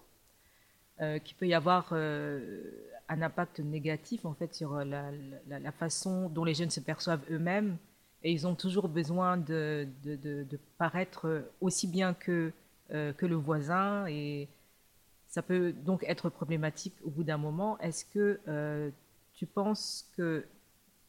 qu'il 1.24 1.38
peut 1.38 1.48
y 1.48 1.54
avoir 1.54 1.94
un 1.94 3.22
impact 3.22 3.60
négatif 3.60 4.26
en 4.26 4.34
fait 4.34 4.54
sur 4.54 4.84
la, 4.84 5.72
façon 5.80 6.30
dont 6.30 6.44
les 6.44 6.56
jeunes 6.56 6.72
se 6.72 6.82
perçoivent 6.82 7.24
eux-mêmes. 7.32 7.78
Et 8.24 8.34
ils 8.34 8.46
ont 8.46 8.56
toujours 8.56 8.90
besoin 8.90 9.38
de, 9.38 9.88
paraître 10.78 11.46
aussi 11.62 11.88
bien 11.88 12.14
que, 12.14 12.52
que 12.90 13.26
le 13.26 13.36
voisin 13.36 14.06
et 14.08 14.50
ça 15.34 15.42
peut 15.42 15.74
donc 15.74 16.06
être 16.08 16.30
problématique 16.30 16.94
au 17.04 17.10
bout 17.10 17.24
d'un 17.24 17.40
moment. 17.40 17.80
Est-ce 17.80 18.06
que 18.06 18.40
euh, 18.48 18.92
tu 19.34 19.48
penses 19.48 20.08
que 20.16 20.46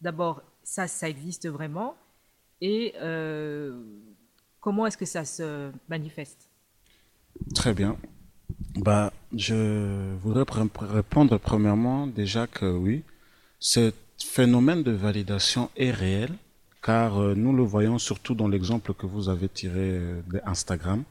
d'abord 0.00 0.40
ça, 0.62 0.86
ça 0.86 1.10
existe 1.10 1.46
vraiment 1.46 1.94
et 2.62 2.94
euh, 3.02 3.78
comment 4.62 4.86
est-ce 4.86 4.96
que 4.96 5.04
ça 5.04 5.26
se 5.26 5.70
manifeste? 5.90 6.48
Très 7.54 7.74
bien. 7.74 7.98
Bah, 8.76 9.12
je 9.36 10.14
voudrais 10.14 10.46
répondre 10.80 11.36
premièrement 11.36 12.06
déjà 12.06 12.46
que 12.46 12.64
oui, 12.64 13.02
ce 13.58 13.92
phénomène 14.16 14.82
de 14.82 14.92
validation 14.92 15.68
est 15.76 15.90
réel, 15.90 16.30
car 16.82 17.20
euh, 17.20 17.34
nous 17.34 17.54
le 17.54 17.62
voyons 17.62 17.98
surtout 17.98 18.34
dans 18.34 18.48
l'exemple 18.48 18.94
que 18.94 19.04
vous 19.04 19.28
avez 19.28 19.50
tiré 19.50 20.00
d'Instagram. 20.32 21.04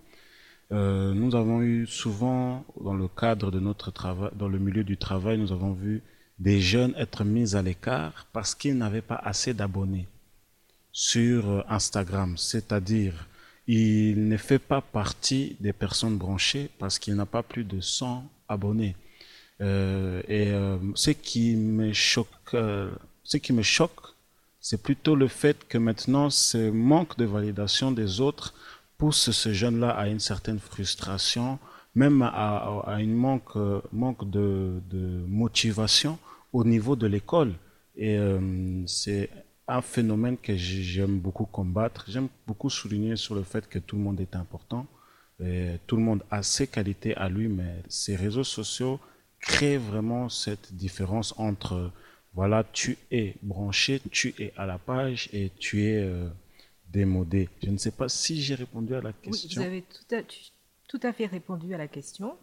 Euh, 0.72 1.14
nous 1.14 1.36
avons 1.36 1.62
eu 1.62 1.86
souvent, 1.86 2.66
dans 2.82 2.94
le 2.94 3.08
cadre 3.08 3.52
de 3.52 3.60
notre 3.60 3.92
travail, 3.92 4.32
dans 4.36 4.48
le 4.48 4.60
milieu 4.60 4.84
du 4.84 4.98
travail, 4.98 5.38
nous 5.38 5.52
avons 5.52 5.74
vu 5.74 6.02
des 6.40 6.62
jeunes 6.62 6.94
être 6.98 7.24
mis 7.24 7.56
à 7.56 7.62
l'écart 7.62 8.26
parce 8.34 8.56
qu'ils 8.56 8.78
n'avaient 8.78 9.02
pas 9.02 9.22
assez 9.24 9.54
d'abonnés 9.54 10.08
sur 10.92 11.50
euh, 11.50 11.62
Instagram, 11.70 12.38
c'est-à-dire 12.38 13.28
il 13.68 14.28
ne 14.28 14.38
fait 14.38 14.60
pas 14.60 14.82
partie 14.82 15.56
des 15.60 15.74
personnes 15.74 16.18
branchées 16.18 16.70
parce 16.80 17.00
qu'il 17.00 17.16
n'a 17.16 17.26
pas 17.26 17.44
plus 17.44 17.64
de 17.64 17.80
100 17.80 18.30
abonnés. 18.50 18.96
Euh, 19.62 20.22
et 20.28 20.52
ce 20.96 21.12
qui 21.12 21.56
me 21.56 21.94
choque, 21.94 22.28
ce 22.52 23.38
qui 23.38 23.54
me 23.54 23.62
choque, 23.62 24.02
c'est 24.60 24.82
plutôt 24.82 25.16
le 25.16 25.28
fait 25.28 25.66
que 25.68 25.78
maintenant 25.78 26.30
ce 26.30 26.72
manque 26.72 27.18
de 27.18 27.26
validation 27.26 27.92
des 27.92 28.20
autres 28.20 28.54
pousse 29.04 29.32
ce 29.32 29.52
jeune-là 29.52 29.90
à 29.90 30.08
une 30.08 30.22
certaine 30.22 30.60
frustration, 30.60 31.60
même 31.94 32.22
à, 32.22 32.82
à, 32.94 33.02
une 33.02 33.14
manque, 33.14 33.58
manque 33.92 34.24
de, 34.30 34.82
motivation 35.28 36.18
au 36.54 36.64
niveau 36.64 36.96
de 36.96 37.08
l'école. 37.14 37.52
Et 37.98 38.16
euh, 38.18 38.40
c'est 38.88 39.30
un 39.68 39.82
phénomène 39.82 40.38
que 40.38 40.56
j'ai- 40.56 40.84
j'aime 40.94 41.20
beaucoup 41.20 41.46
combattre. 41.46 42.06
J'aime 42.08 42.30
beaucoup 42.48 42.70
souligner 42.70 43.18
sur 43.18 43.36
le 43.36 43.44
fait 43.44 43.68
que 43.68 43.78
tout 43.78 43.98
le 43.98 44.04
monde 44.04 44.22
est 44.22 44.36
important. 44.38 44.88
Tout 45.88 45.98
le 45.98 46.04
monde 46.10 46.24
a 46.32 46.42
ses 46.42 46.68
qualités 46.76 47.14
à 47.26 47.28
lui, 47.28 47.48
mais 47.58 47.72
ces 47.90 48.16
réseaux 48.16 48.46
sociaux 48.58 48.96
créent 49.42 49.82
vraiment 49.92 50.30
cette 50.30 50.68
différence 50.74 51.30
entre, 51.38 51.92
voilà, 52.34 52.64
tu 52.72 52.98
es 53.12 53.36
branché, 53.42 54.02
tu 54.12 54.28
es 54.44 54.54
à 54.56 54.66
la 54.66 54.78
page 54.78 55.22
et 55.34 55.52
tu 55.60 55.84
es 55.90 55.98
euh, 56.02 56.30
démodé. 56.94 57.50
Je 57.64 57.70
ne 57.72 57.78
sais 57.78 57.92
pas 57.92 58.08
si 58.08 58.42
j'ai 58.42 58.56
répondu 58.56 58.94
à 58.96 59.02
la 59.02 59.10
Oui, 59.10 59.16
question. 59.32 59.62
vous 59.62 59.68
avez 59.68 59.82
tout 59.82 60.16
à, 60.16 60.22
tu- 60.24 60.52
tout 60.88 61.00
à 61.04 61.12
fait 61.12 61.26
répondu 61.26 61.74
à 61.74 61.78
la 61.78 61.88
question. 61.88 62.38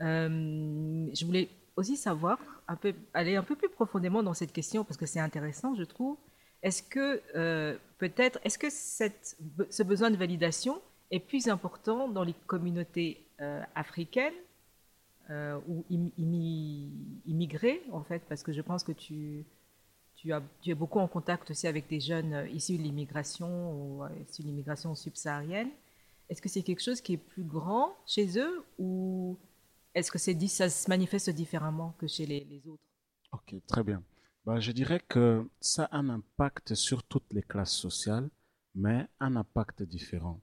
Euh, 0.00 1.06
je 1.14 1.24
voulais 1.24 1.48
aussi 1.76 1.96
savoir, 1.96 2.38
un 2.66 2.76
peu, 2.76 2.92
aller 3.14 3.36
un 3.36 3.42
peu 3.42 3.56
plus 3.56 3.68
profondément 3.68 4.22
dans 4.22 4.34
cette 4.34 4.52
question 4.52 4.84
parce 4.84 4.96
que 4.96 5.06
c'est 5.06 5.20
intéressant, 5.20 5.74
je 5.76 5.84
trouve. 5.84 6.16
Est-ce 6.62 6.82
que 6.82 7.22
euh, 7.36 7.76
peut-être, 7.98 8.38
est-ce 8.44 8.58
que 8.58 8.68
cette, 8.70 9.36
ce 9.70 9.82
besoin 9.84 10.10
de 10.10 10.16
validation 10.16 10.80
est 11.10 11.20
plus 11.20 11.48
important 11.48 12.08
dans 12.08 12.24
les 12.24 12.34
communautés 12.46 13.26
euh, 13.40 13.62
africaines 13.74 14.34
ou 15.68 15.84
im- 15.90 16.10
immi- 16.18 16.88
immigrées 17.26 17.82
en 17.92 18.02
fait, 18.02 18.22
parce 18.30 18.42
que 18.42 18.50
je 18.52 18.62
pense 18.62 18.82
que 18.82 18.92
tu, 18.92 19.44
tu, 20.18 20.32
es 20.66 20.74
beaucoup 20.74 20.98
en 20.98 21.06
contact 21.06 21.50
aussi 21.50 21.66
avec 21.66 21.88
des 21.88 22.00
jeunes 22.00 22.34
euh, 22.34 22.48
issus 22.48 22.76
de 22.76 22.82
l'immigration 22.82 23.72
ou 23.72 24.04
euh, 24.04 24.08
issus 24.28 24.42
de 24.42 24.48
l'immigration 24.48 24.94
subsaharienne. 24.94 25.70
Est-ce 26.28 26.42
que 26.42 26.48
c'est 26.48 26.62
quelque 26.62 26.82
chose 26.82 27.00
qui 27.00 27.14
est 27.14 27.18
plus 27.18 27.44
grand 27.44 27.96
chez 28.04 28.38
eux 28.38 28.64
ou 28.78 29.38
est-ce 29.94 30.10
que 30.10 30.18
ça 30.18 30.68
se 30.68 30.88
manifeste 30.90 31.30
différemment 31.30 31.94
que 31.98 32.06
chez 32.06 32.26
les, 32.26 32.40
les 32.44 32.66
autres? 32.68 32.82
Ok, 33.32 33.54
très 33.66 33.82
bien. 33.82 34.02
Bah, 34.44 34.60
je 34.60 34.72
dirais 34.72 35.00
que 35.08 35.48
ça 35.60 35.84
a 35.84 35.98
un 35.98 36.08
impact 36.08 36.74
sur 36.74 37.02
toutes 37.04 37.32
les 37.32 37.42
classes 37.42 37.74
sociales, 37.74 38.28
mais 38.74 39.06
un 39.20 39.36
impact 39.36 39.82
différent. 39.82 40.40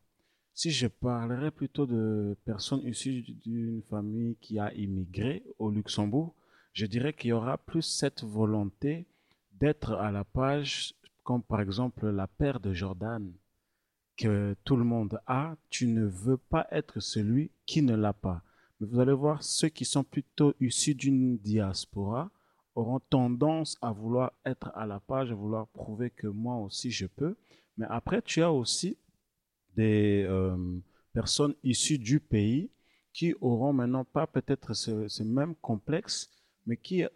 Si 0.54 0.72
je 0.72 0.88
parlerais 0.88 1.52
plutôt 1.52 1.86
de 1.86 2.38
personnes 2.46 2.82
issues 2.88 3.22
d'une 3.22 3.84
famille 3.90 4.38
qui 4.38 4.58
a 4.58 4.74
immigré 4.74 5.44
au 5.60 5.70
Luxembourg, 5.70 6.34
je 6.72 6.86
dirais 6.86 7.14
qu'il 7.14 7.32
y 7.32 7.34
aura 7.34 7.58
plus 7.58 7.82
cette 7.82 8.24
volonté 8.24 9.06
d'être 9.60 9.94
à 9.94 10.12
la 10.12 10.24
page, 10.24 10.94
comme 11.24 11.44
par 11.44 11.62
exemple 11.62 12.08
la 12.10 12.28
paire 12.28 12.60
de 12.60 12.74
Jordan 12.74 13.32
que 14.18 14.56
tout 14.64 14.78
le 14.78 14.84
monde 14.84 15.20
a, 15.28 15.56
tu 15.70 15.88
ne 15.88 16.06
veux 16.06 16.38
pas 16.38 16.68
être 16.72 17.00
celui 17.00 17.52
qui 17.66 17.82
ne 17.82 17.96
l'a 17.96 18.14
pas. 18.14 18.42
Mais 18.80 18.88
vous 18.88 19.00
allez 19.00 19.14
voir, 19.14 19.44
ceux 19.44 19.70
qui 19.70 19.86
sont 19.86 20.04
plutôt 20.04 20.54
issus 20.60 20.96
d'une 20.96 21.38
diaspora 21.38 22.32
auront 22.76 23.00
tendance 23.00 23.78
à 23.82 23.92
vouloir 23.92 24.34
être 24.46 24.72
à 24.76 24.86
la 24.86 25.00
page, 25.00 25.32
à 25.32 25.36
vouloir 25.36 25.68
prouver 25.68 26.10
que 26.10 26.28
moi 26.28 26.58
aussi 26.58 26.92
je 26.92 27.08
peux. 27.08 27.36
Mais 27.78 27.86
après, 27.90 28.22
tu 28.22 28.42
as 28.42 28.52
aussi 28.52 28.98
des 29.76 30.26
euh, 30.28 30.80
personnes 31.14 31.56
issues 31.64 31.98
du 31.98 32.20
pays 32.20 32.70
qui 33.14 33.34
auront 33.40 33.74
maintenant 33.74 34.04
pas 34.04 34.28
peut-être 34.28 34.74
ce, 34.74 35.08
ce 35.08 35.24
même 35.24 35.56
complexe, 35.56 36.30
mais 36.66 36.78
qui 36.78 37.04
euh, 37.04 37.10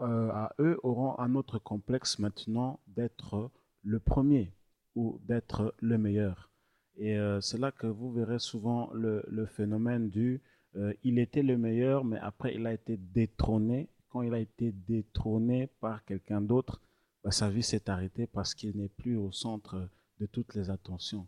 à 0.00 0.54
eux 0.58 0.78
auront 0.82 1.18
un 1.18 1.34
autre 1.34 1.58
complexe 1.58 2.18
maintenant 2.18 2.80
d'être 2.86 3.50
le 3.84 3.98
premier 3.98 4.52
ou 4.94 5.20
d'être 5.24 5.74
le 5.80 5.98
meilleur. 5.98 6.50
Et 6.96 7.18
euh, 7.18 7.40
c'est 7.40 7.58
là 7.58 7.72
que 7.72 7.86
vous 7.86 8.12
verrez 8.12 8.38
souvent 8.38 8.90
le, 8.92 9.24
le 9.28 9.46
phénomène 9.46 10.10
du 10.10 10.42
euh, 10.76 10.94
il 11.02 11.18
était 11.18 11.42
le 11.42 11.58
meilleur, 11.58 12.04
mais 12.04 12.18
après 12.18 12.54
il 12.54 12.66
a 12.66 12.72
été 12.72 12.96
détrôné. 12.96 13.88
Quand 14.08 14.22
il 14.22 14.34
a 14.34 14.38
été 14.38 14.72
détrôné 14.72 15.68
par 15.80 16.04
quelqu'un 16.04 16.40
d'autre, 16.40 16.80
bah, 17.24 17.30
sa 17.30 17.50
vie 17.50 17.62
s'est 17.62 17.88
arrêtée 17.88 18.26
parce 18.26 18.54
qu'il 18.54 18.76
n'est 18.76 18.88
plus 18.88 19.16
au 19.16 19.32
centre 19.32 19.88
de 20.18 20.26
toutes 20.26 20.54
les 20.54 20.70
attentions. 20.70 21.26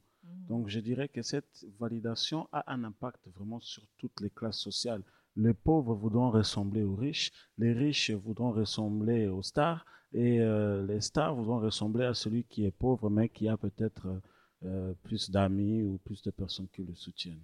Donc 0.49 0.69
je 0.69 0.81
dirais 0.81 1.09
que 1.09 1.23
cette 1.23 1.67
validation 1.79 2.49
a 2.53 2.73
un 2.73 2.85
impact 2.85 3.29
vraiment 3.35 3.61
sur 3.61 3.83
toutes 3.99 4.21
les 4.21 4.31
classes 4.31 4.61
sociales. 4.61 5.03
Les 5.37 5.55
pauvres 5.55 5.95
voudront 5.95 6.31
ressembler 6.31 6.83
aux 6.83 6.95
riches, 6.97 7.33
les 7.59 7.73
riches 7.73 8.11
voudront 8.11 8.53
ressembler 8.53 9.27
aux 9.29 9.43
stars, 9.43 9.85
et 10.13 10.41
euh, 10.41 10.87
les 10.87 11.01
stars 11.01 11.35
voudront 11.35 11.59
ressembler 11.61 12.05
à 12.05 12.15
celui 12.15 12.45
qui 12.45 12.65
est 12.65 12.71
pauvre, 12.71 13.11
mais 13.11 13.29
qui 13.29 13.49
a 13.49 13.57
peut-être 13.57 14.21
euh, 14.65 14.95
plus 15.03 15.31
d'amis 15.31 15.83
ou 15.83 15.99
plus 15.99 16.23
de 16.23 16.31
personnes 16.31 16.69
qui 16.69 16.83
le 16.85 16.95
soutiennent. 16.95 17.43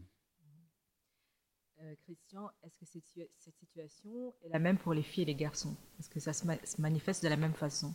Euh, 1.83 1.95
Christian, 2.05 2.51
est-ce 2.63 2.77
que 2.79 2.85
cette, 2.85 3.03
situa- 3.03 3.29
cette 3.39 3.57
situation 3.57 4.35
est 4.45 4.51
la 4.51 4.59
même 4.59 4.79
pour 4.79 4.95
les 4.95 5.03
filles 5.03 5.23
et 5.23 5.27
les 5.27 5.35
garçons? 5.35 5.75
Est-ce 5.99 6.11
que 6.11 6.21
ça 6.21 6.33
se, 6.33 6.47
ma- 6.47 6.65
se 6.65 6.81
manifeste 6.81 7.23
de 7.25 7.29
la 7.29 7.37
même 7.37 7.55
façon? 7.55 7.93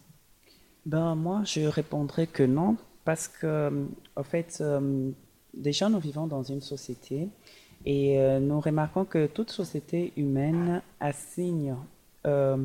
Ben, 0.85 1.15
moi, 1.15 1.43
je 1.45 1.61
répondrais 1.61 2.27
que 2.27 2.43
non, 2.43 2.77
parce 3.05 3.27
que, 3.27 3.87
en 4.15 4.23
fait, 4.23 4.57
euh, 4.61 5.11
déjà, 5.53 5.89
nous 5.89 5.99
vivons 5.99 6.27
dans 6.27 6.43
une 6.43 6.61
société 6.61 7.29
et 7.85 8.19
euh, 8.19 8.39
nous 8.39 8.59
remarquons 8.59 9.05
que 9.05 9.27
toute 9.27 9.51
société 9.51 10.11
humaine 10.17 10.81
assigne, 10.99 11.75
euh, 12.25 12.57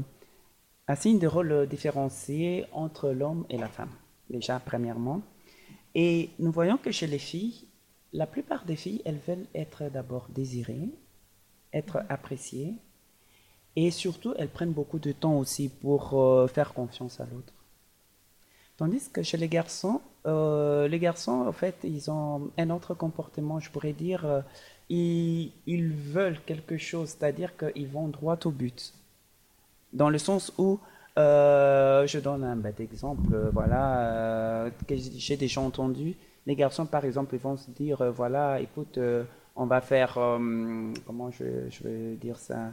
assigne 0.86 1.18
des 1.18 1.26
rôles 1.26 1.66
différenciés 1.68 2.64
entre 2.72 3.10
l'homme 3.10 3.44
et 3.50 3.58
la 3.58 3.68
femme, 3.68 3.90
déjà, 4.30 4.58
premièrement. 4.58 5.20
Et 5.94 6.30
nous 6.38 6.50
voyons 6.50 6.78
que 6.78 6.90
chez 6.90 7.06
les 7.06 7.18
filles, 7.18 7.66
la 8.14 8.26
plupart 8.26 8.64
des 8.64 8.76
filles, 8.76 9.02
elles 9.04 9.20
veulent 9.28 9.46
être 9.54 9.90
d'abord 9.90 10.26
désirées, 10.30 10.88
être 11.74 12.02
appréciées, 12.08 12.72
et 13.76 13.90
surtout, 13.90 14.32
elles 14.38 14.48
prennent 14.48 14.72
beaucoup 14.72 14.98
de 14.98 15.12
temps 15.12 15.38
aussi 15.38 15.68
pour 15.68 16.14
euh, 16.14 16.46
faire 16.46 16.72
confiance 16.72 17.20
à 17.20 17.26
l'autre. 17.26 17.52
Tandis 18.78 19.10
que 19.12 19.22
chez 19.22 19.36
les 19.36 19.48
garçons, 19.48 20.00
les 20.24 20.98
garçons, 20.98 21.46
en 21.46 21.52
fait, 21.52 21.76
ils 21.84 22.10
ont 22.10 22.50
un 22.56 22.70
autre 22.70 22.94
comportement, 22.94 23.60
je 23.60 23.70
pourrais 23.70 23.92
dire, 23.92 24.42
ils, 24.90 25.52
ils 25.66 25.92
veulent 25.92 26.40
quelque 26.44 26.76
chose, 26.76 27.10
c'est-à-dire 27.10 27.56
qu'ils 27.56 27.88
vont 27.88 28.08
droit 28.08 28.38
au 28.44 28.50
but. 28.50 28.92
Dans 29.92 30.10
le 30.10 30.18
sens 30.18 30.52
où, 30.58 30.78
euh, 31.16 32.06
je 32.06 32.18
donne 32.18 32.44
un 32.44 32.56
bête 32.56 32.80
exemple, 32.80 33.32
euh, 33.32 33.50
voilà, 33.52 34.00
euh, 34.00 34.70
que 34.86 34.94
j'ai 34.96 35.36
déjà 35.36 35.60
entendu, 35.60 36.16
les 36.46 36.56
garçons, 36.56 36.86
par 36.86 37.04
exemple, 37.04 37.34
ils 37.36 37.40
vont 37.40 37.56
se 37.56 37.70
dire, 37.70 38.02
voilà, 38.12 38.60
écoute, 38.60 38.98
on 39.54 39.66
va 39.66 39.80
faire, 39.80 40.14
comment 40.14 41.30
je, 41.30 41.68
je, 41.70 41.82
vais 41.84 42.14
dire 42.16 42.38
ça, 42.38 42.72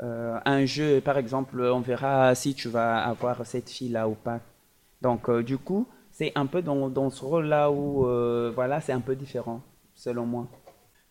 un 0.00 0.64
jeu, 0.64 1.00
par 1.00 1.18
exemple, 1.18 1.60
on 1.60 1.80
verra 1.80 2.34
si 2.34 2.54
tu 2.54 2.68
vas 2.68 3.04
avoir 3.04 3.44
cette 3.46 3.68
fille-là 3.68 4.08
ou 4.08 4.14
pas. 4.14 4.40
Donc, 5.02 5.30
du 5.42 5.58
coup, 5.58 5.86
c'est 6.10 6.32
un 6.34 6.46
peu 6.46 6.62
dans, 6.62 6.88
dans 6.88 7.10
ce 7.10 7.24
rôle-là 7.24 7.70
où, 7.70 8.06
voilà, 8.54 8.80
c'est 8.80 8.92
un 8.92 9.00
peu 9.00 9.14
différent, 9.14 9.60
selon 9.94 10.24
moi. 10.24 10.48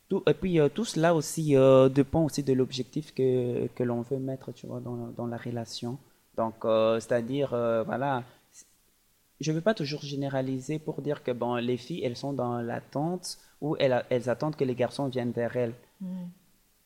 Tout, 0.10 0.24
et 0.28 0.34
puis, 0.34 0.60
tout 0.74 0.86
cela 0.86 1.16
aussi 1.16 1.56
dépend 1.94 2.26
aussi 2.26 2.44
de 2.44 2.54
l'objectif 2.54 3.14
que, 3.14 3.68
que 3.68 3.84
l'on 3.84 4.02
veut 4.02 4.20
mettre, 4.20 4.52
tu 4.52 4.68
vois, 4.68 4.80
dans, 4.80 5.08
dans 5.16 5.28
la 5.28 5.38
relation. 5.38 5.98
Donc, 6.36 6.56
c'est-à-dire, 7.00 7.50
voilà, 7.86 8.24
je 9.40 9.52
ne 9.52 9.56
veux 9.56 9.62
pas 9.62 9.74
toujours 9.74 10.02
généraliser 10.02 10.80
pour 10.80 11.02
dire 11.02 11.24
que 11.24 11.32
bon, 11.32 11.56
les 11.56 11.78
filles, 11.78 12.04
elles 12.04 12.18
sont 12.18 12.34
dans 12.34 12.62
l'attente 12.62 13.38
où 13.62 13.76
elles, 13.80 14.04
elles, 14.10 14.30
attendent 14.30 14.56
que 14.56 14.64
les 14.64 14.76
garçons 14.76 15.08
viennent 15.08 15.32
vers 15.32 15.56
elles. 15.56 15.74
Mm. 16.02 16.26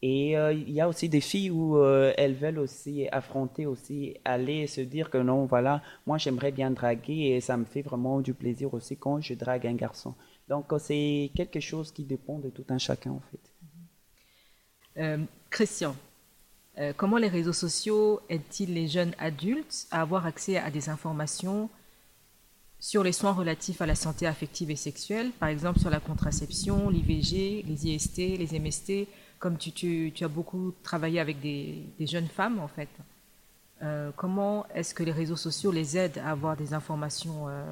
Et 0.03 0.38
euh, 0.38 0.53
il 0.53 0.71
y 0.71 0.82
a 0.82 0.88
aussi 0.88 1.10
des 1.10 1.21
filles 1.21 1.49
où 1.49 1.77
euh, 1.77 2.13
elles 2.17 2.36
veulent 2.36 2.60
aussi 2.60 3.08
affronter, 3.12 3.65
aussi 3.65 4.15
aller 4.25 4.67
se 4.67 4.82
dire 4.82 5.10
que 5.10 5.17
non, 5.17 5.45
voilà, 5.45 5.82
moi 6.06 6.19
j'aimerais 6.19 6.51
bien 6.51 6.69
draguer 6.69 7.36
et 7.36 7.41
ça 7.41 7.58
me 7.58 7.65
fait 7.65 7.82
vraiment 7.82 8.21
du 8.21 8.34
plaisir 8.36 8.73
aussi 8.75 8.95
quand 8.95 9.21
je 9.21 9.34
drague 9.34 9.65
un 9.65 9.73
garçon. 9.73 10.13
Donc 10.47 10.71
euh, 10.71 10.79
c'est 10.79 11.31
quelque 11.36 11.60
chose 11.60 11.91
qui 11.91 12.03
dépend 12.03 12.39
de 12.39 12.49
tout 12.49 12.65
un 12.69 12.77
chacun 12.77 13.12
en 13.12 13.21
fait. 13.31 13.39
Christian, 15.51 15.95
comment 16.95 17.17
les 17.17 17.27
réseaux 17.27 17.53
sociaux 17.53 18.19
aident-ils 18.29 18.73
les 18.73 18.88
jeunes 18.88 19.13
adultes 19.19 19.86
à 19.91 20.01
avoir 20.01 20.25
accès 20.25 20.57
à 20.57 20.71
des 20.71 20.89
informations 20.89 21.69
sur 22.79 23.03
les 23.03 23.12
soins 23.12 23.33
relatifs 23.33 23.81
à 23.81 23.86
la 23.86 23.95
santé 23.95 24.27
affective 24.27 24.69
et 24.69 24.75
sexuelle, 24.75 25.31
par 25.39 25.49
exemple 25.49 25.79
sur 25.79 25.89
la 25.89 25.99
contraception, 25.99 26.89
l'IVG, 26.89 27.63
les 27.63 27.88
IST, 27.88 28.17
les 28.17 28.60
MST, 28.60 29.07
comme 29.39 29.57
tu, 29.57 30.13
as 30.21 30.27
beaucoup 30.27 30.73
travaillé 30.83 31.19
avec 31.19 31.39
des, 31.39 31.86
jeunes 31.99 32.27
femmes 32.27 32.60
en 32.60 32.67
fait. 32.67 32.89
Euh, 33.83 34.12
comment 34.15 34.65
est-ce 34.73 34.93
que 34.93 35.03
les 35.03 35.12
réseaux 35.12 35.36
sociaux 35.36 35.71
les 35.71 35.97
aident 35.97 36.17
à 36.19 36.31
avoir 36.31 36.57
des 36.57 36.73
informations 36.73 37.47
euh, 37.47 37.63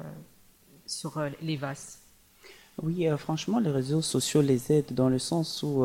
sur 0.86 1.18
euh, 1.18 1.30
les 1.42 1.56
VAS 1.56 1.98
oui, 2.82 3.06
franchement, 3.16 3.58
les 3.58 3.70
réseaux 3.70 4.02
sociaux 4.02 4.42
les 4.42 4.70
aident 4.70 4.92
dans 4.92 5.08
le 5.08 5.18
sens 5.18 5.62
où 5.62 5.84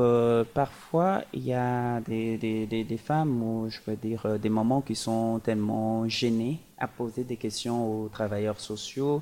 parfois 0.53 1.23
il 1.33 1.45
y 1.45 1.53
a 1.53 2.01
des, 2.01 2.37
des, 2.37 2.65
des, 2.83 2.97
femmes 2.97 3.41
ou 3.41 3.69
je 3.69 3.79
veux 3.87 3.95
dire 3.95 4.37
des 4.39 4.49
mamans 4.49 4.81
qui 4.81 4.95
sont 4.95 5.39
tellement 5.39 6.07
gênées 6.09 6.59
à 6.77 6.87
poser 6.87 7.23
des 7.23 7.37
questions 7.37 8.03
aux 8.03 8.09
travailleurs 8.09 8.59
sociaux 8.59 9.21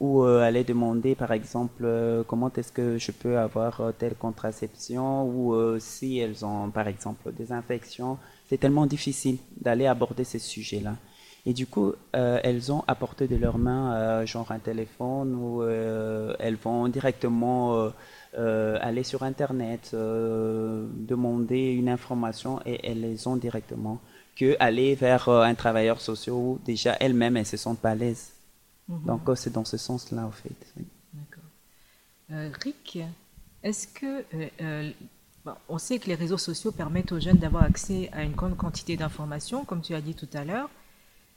ou 0.00 0.24
euh, 0.24 0.40
aller 0.40 0.64
demander 0.64 1.14
par 1.14 1.30
exemple 1.32 1.82
euh, 1.84 2.24
comment 2.26 2.50
est-ce 2.56 2.72
que 2.72 2.96
je 2.98 3.12
peux 3.12 3.38
avoir 3.38 3.80
euh, 3.80 3.92
telle 3.92 4.14
contraception 4.14 5.28
ou 5.28 5.78
si 5.78 6.18
elles 6.18 6.44
ont 6.44 6.70
par 6.70 6.88
exemple 6.88 7.32
des 7.32 7.52
infections. 7.52 8.18
C'est 8.48 8.58
tellement 8.58 8.86
difficile 8.86 9.36
d'aller 9.60 9.86
aborder 9.86 10.24
ces 10.24 10.38
sujets-là. 10.38 10.96
Et 11.46 11.54
du 11.54 11.66
coup, 11.66 11.94
elles 12.12 12.70
ont 12.70 12.84
apporté 12.86 13.26
de 13.26 13.36
leurs 13.36 13.58
mains 13.58 14.24
genre 14.26 14.52
un 14.52 14.58
téléphone 14.58 15.34
ou 15.34 15.62
elles 15.64 16.56
vont 16.56 16.86
directement 16.88 17.90
aller 18.36 19.04
sur 19.04 19.22
Internet, 19.22 19.90
demander 19.92 21.72
une 21.72 21.88
information 21.88 22.60
et 22.66 22.86
elles 22.86 23.00
les 23.00 23.26
ont 23.26 23.36
directement 23.36 24.00
que 24.40 24.56
aller 24.58 24.94
vers 24.94 25.28
euh, 25.28 25.42
un 25.42 25.54
travailleur 25.54 26.00
social 26.00 26.34
où 26.34 26.58
déjà 26.64 26.96
elles-mêmes 26.98 27.36
elles 27.36 27.46
se 27.46 27.58
sentent 27.58 27.80
pas 27.80 27.90
à 27.90 27.94
l'aise. 27.94 28.32
Mhm. 28.88 29.04
Donc 29.04 29.28
euh, 29.28 29.34
c'est 29.34 29.52
dans 29.52 29.66
ce 29.66 29.76
sens-là 29.76 30.24
en 30.24 30.30
fait. 30.30 30.56
D'accord. 31.12 31.50
Euh, 32.30 32.50
Rick, 32.62 32.98
est-ce 33.62 33.86
que 33.86 34.24
on 35.68 35.78
sait 35.78 35.98
que 35.98 36.06
les 36.06 36.14
réseaux 36.14 36.38
sociaux 36.38 36.72
permettent 36.72 37.12
aux 37.12 37.20
jeunes 37.20 37.38
d'avoir 37.38 37.64
accès 37.64 38.08
à 38.12 38.22
une 38.22 38.32
grande 38.32 38.56
quantité 38.56 38.96
d'informations, 38.96 39.64
comme 39.64 39.82
tu 39.82 39.94
as 39.94 40.00
dit 40.00 40.14
tout 40.14 40.28
à 40.32 40.44
l'heure, 40.44 40.70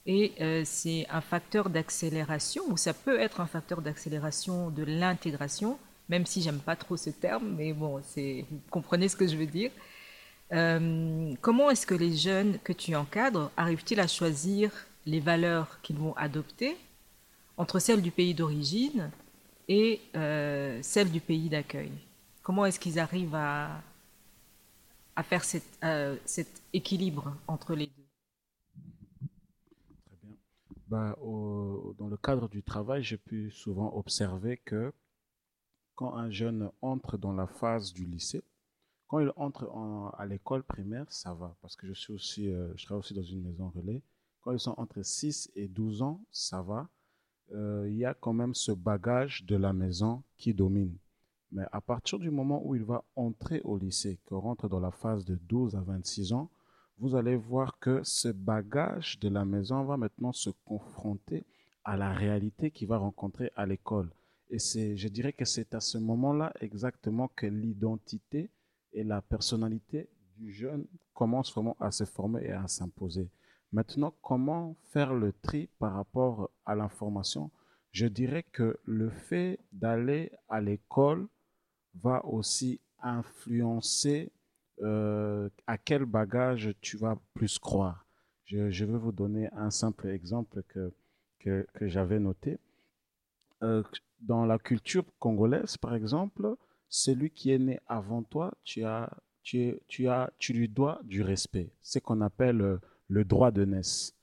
et 0.06 0.64
c'est 0.66 1.06
un 1.10 1.22
facteur 1.22 1.70
d'accélération, 1.70 2.64
ou 2.68 2.78
ça 2.78 2.94
peut 2.94 3.20
être 3.20 3.40
un 3.42 3.48
facteur 3.48 3.82
d'accélération 3.82 4.70
de 4.70 4.84
l'intégration, 4.84 5.80
même 6.10 6.26
si 6.26 6.42
j'aime 6.42 6.60
pas 6.60 6.76
trop 6.76 6.98
ce 6.98 7.10
terme, 7.10 7.56
mais 7.58 7.74
bon, 7.74 8.00
vous 8.00 8.60
comprenez 8.70 9.08
ce 9.08 9.16
que 9.16 9.28
je 9.28 9.38
veux 9.38 9.46
dire. 9.46 9.72
Euh, 10.52 11.34
comment 11.42 11.70
est-ce 11.70 11.88
que 11.88 11.96
les 11.96 12.16
jeunes 12.16 12.60
que 12.64 12.74
tu 12.74 12.96
encadres 12.96 13.52
arrivent-ils 13.58 14.00
à 14.00 14.08
choisir 14.08 14.72
les 15.06 15.20
valeurs 15.20 15.80
qu'ils 15.82 15.98
vont 15.98 16.16
adopter 16.16 16.78
entre 17.58 17.80
celles 17.80 18.02
du 18.02 18.12
pays 18.12 18.34
d'origine 18.34 19.10
et 19.68 20.02
euh, 20.16 20.80
celles 20.84 21.12
du 21.12 21.22
pays 21.22 21.50
d'accueil? 21.50 21.92
Comment 22.44 22.66
est-ce 22.66 22.80
qu'ils 22.80 23.00
arrivent 23.00 23.36
à, 23.36 23.82
faire 25.24 25.44
euh, 25.84 26.16
cet 26.26 26.62
équilibre 26.74 27.36
entre 27.48 27.74
les 27.74 27.88
deux? 27.88 28.03
Bah, 30.88 31.16
dans 31.22 32.08
le 32.08 32.18
cadre 32.18 32.50
du 32.50 32.64
travail, 32.64 33.04
j'ai 33.04 33.18
pu 33.18 33.52
souvent 33.52 33.96
observer 33.96 34.58
que 34.58 34.94
quand 35.96 36.16
un 36.16 36.30
jeune 36.30 36.70
entre 36.82 37.18
dans 37.18 37.34
la 37.34 37.48
phase 37.48 37.94
du 37.94 38.06
lycée, 38.06 38.44
quand 39.08 39.20
il 39.20 39.32
entre 39.36 39.70
à 40.18 40.26
l'école 40.26 40.64
primaire, 40.64 41.06
ça 41.12 41.34
va, 41.34 41.56
parce 41.62 41.76
que 41.76 41.88
je 41.88 41.94
suis 41.94 42.14
aussi, 42.14 42.50
euh, 42.50 42.74
je 42.76 42.86
travaille 42.86 43.00
aussi 43.00 43.14
dans 43.14 43.22
une 43.24 43.44
maison 43.44 43.70
relais. 43.70 44.02
Quand 44.42 44.52
ils 44.52 44.60
sont 44.60 44.74
entre 44.78 45.04
6 45.04 45.52
et 45.56 45.68
12 45.68 46.02
ans, 46.02 46.26
ça 46.32 46.62
va. 46.62 46.90
Euh, 47.54 47.88
il 47.90 47.96
y 47.96 48.06
a 48.06 48.14
quand 48.14 48.34
même 48.34 48.56
ce 48.56 48.72
bagage 48.72 49.46
de 49.46 49.56
la 49.56 49.72
maison 49.72 50.24
qui 50.38 50.54
domine. 50.54 50.98
Mais 51.52 51.64
à 51.72 51.80
partir 51.80 52.18
du 52.18 52.32
moment 52.32 52.66
où 52.66 52.74
il 52.76 52.84
va 52.84 53.04
entrer 53.16 53.62
au 53.62 53.78
lycée, 53.78 54.20
qu'il 54.26 54.38
rentre 54.38 54.68
dans 54.68 54.80
la 54.80 54.92
phase 54.92 55.24
de 55.26 55.36
12 55.36 55.76
à 55.76 55.82
26 55.82 56.34
ans, 56.34 56.50
vous 56.98 57.16
allez 57.16 57.36
voir 57.36 57.80
que 57.80 58.02
ce 58.04 58.30
bagage 58.30 59.20
de 59.20 59.30
la 59.30 59.46
maison 59.46 59.84
va 59.84 59.98
maintenant 59.98 60.32
se 60.32 60.50
confronter 60.66 61.44
à 61.84 61.98
la 61.98 62.14
réalité 62.14 62.72
qu'il 62.72 62.88
va 62.88 62.98
rencontrer 62.98 63.52
à 63.56 63.66
l'école. 63.66 64.10
Et 64.50 64.60
c'est, 64.60 64.96
je 64.96 65.08
dirais 65.08 65.34
que 65.34 65.46
c'est 65.46 65.74
à 65.74 65.80
ce 65.80 65.98
moment-là 65.98 66.54
exactement 66.62 67.30
que 67.36 67.48
l'identité 67.48 68.50
et 68.94 69.04
la 69.04 69.22
personnalité 69.22 70.08
du 70.38 70.52
jeune 70.52 70.86
commence 71.14 71.54
vraiment 71.54 71.76
à 71.80 71.92
se 71.92 72.06
former 72.06 72.44
et 72.44 72.52
à 72.52 72.68
s'imposer. 72.68 73.30
Maintenant, 73.72 74.14
comment 74.22 74.76
faire 74.92 75.14
le 75.14 75.34
tri 75.34 75.68
par 75.80 75.94
rapport 75.94 76.52
à 76.66 76.76
l'information? 76.76 77.50
Je 77.92 78.06
dirais 78.06 78.44
que 78.44 78.80
le 78.86 79.10
fait 79.10 79.60
d'aller 79.72 80.32
à 80.50 80.62
l'école 80.62 81.28
va 81.96 82.24
aussi 82.26 82.80
influencer 83.02 84.32
euh, 84.82 85.50
à 85.68 85.78
quel 85.78 86.06
bagage 86.06 86.74
tu 86.82 86.98
vas 86.98 87.18
plus 87.34 87.60
croire. 87.60 88.06
Je, 88.46 88.70
je, 88.70 88.86
vais 88.86 88.98
vous 88.98 89.12
donner 89.12 89.50
un 89.54 89.70
simple 89.70 90.08
exemple 90.10 90.64
que, 90.68 90.92
que, 91.40 91.66
j'avais 91.82 92.20
noté. 92.20 92.60
Euh, 93.62 93.84
dans 94.20 94.46
la 94.46 94.58
culture 94.58 95.06
congolaise, 95.20 95.78
par 95.78 95.96
exemple, 95.96 96.56
celui 96.90 97.30
qui 97.30 97.52
est 97.52 97.60
né 97.60 97.80
avant 97.88 98.24
toi, 98.24 98.54
tu, 98.64 98.84
as, 98.84 99.10
tu, 99.44 99.76
tu, 99.88 100.08
as, 100.08 100.32
tu 100.38 100.54
lui 100.54 100.68
dois 100.68 101.00
du 101.04 101.22
respect. 101.22 101.72
C'est 101.82 102.00
ce 102.00 102.04
qu'on 102.04 102.22
appelle 102.22 102.62
euh, 102.62 102.78
le 103.08 103.24
droit 103.26 103.52
de 103.52 103.66
naissance. 103.66 104.16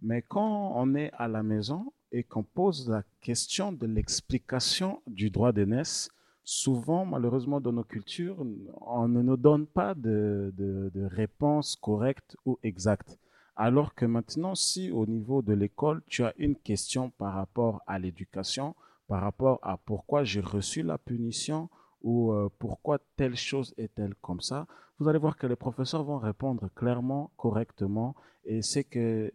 Mais 0.00 0.22
quand 0.22 0.72
on 0.76 0.94
est 0.94 1.10
à 1.14 1.28
la 1.28 1.42
maison 1.42 1.92
et 2.12 2.22
qu'on 2.22 2.44
pose 2.44 2.88
la 2.88 3.02
question 3.20 3.72
de 3.72 3.86
l'explication 3.86 5.02
du 5.06 5.30
droit 5.30 5.52
de 5.52 5.64
naissance, 5.64 6.10
souvent, 6.48 7.04
malheureusement, 7.04 7.60
dans 7.60 7.72
nos 7.72 7.84
cultures, 7.84 8.38
on 8.80 9.06
ne 9.06 9.20
nous 9.20 9.36
donne 9.36 9.66
pas 9.66 9.94
de, 9.94 10.50
de, 10.56 10.90
de 10.94 11.04
réponse 11.04 11.76
correcte 11.76 12.38
ou 12.46 12.58
exacte. 12.62 13.18
Alors 13.54 13.94
que 13.94 14.06
maintenant, 14.06 14.54
si 14.54 14.90
au 14.90 15.04
niveau 15.04 15.42
de 15.42 15.52
l'école, 15.52 16.00
tu 16.06 16.24
as 16.24 16.32
une 16.38 16.56
question 16.56 17.10
par 17.10 17.34
rapport 17.34 17.82
à 17.86 17.98
l'éducation, 17.98 18.74
par 19.08 19.20
rapport 19.20 19.58
à 19.62 19.76
pourquoi 19.76 20.24
j'ai 20.24 20.40
reçu 20.40 20.82
la 20.82 20.96
punition, 20.96 21.68
ou 22.02 22.32
euh, 22.32 22.48
pourquoi 22.58 22.98
telle 23.16 23.36
chose 23.36 23.74
est-elle 23.76 24.14
comme 24.22 24.40
ça, 24.40 24.66
vous 24.98 25.06
allez 25.06 25.18
voir 25.18 25.36
que 25.36 25.46
les 25.46 25.56
professeurs 25.56 26.04
vont 26.04 26.18
répondre 26.18 26.70
clairement, 26.74 27.30
correctement, 27.36 28.14
et 28.46 28.62
c'est 28.62 28.84
que, 28.84 29.30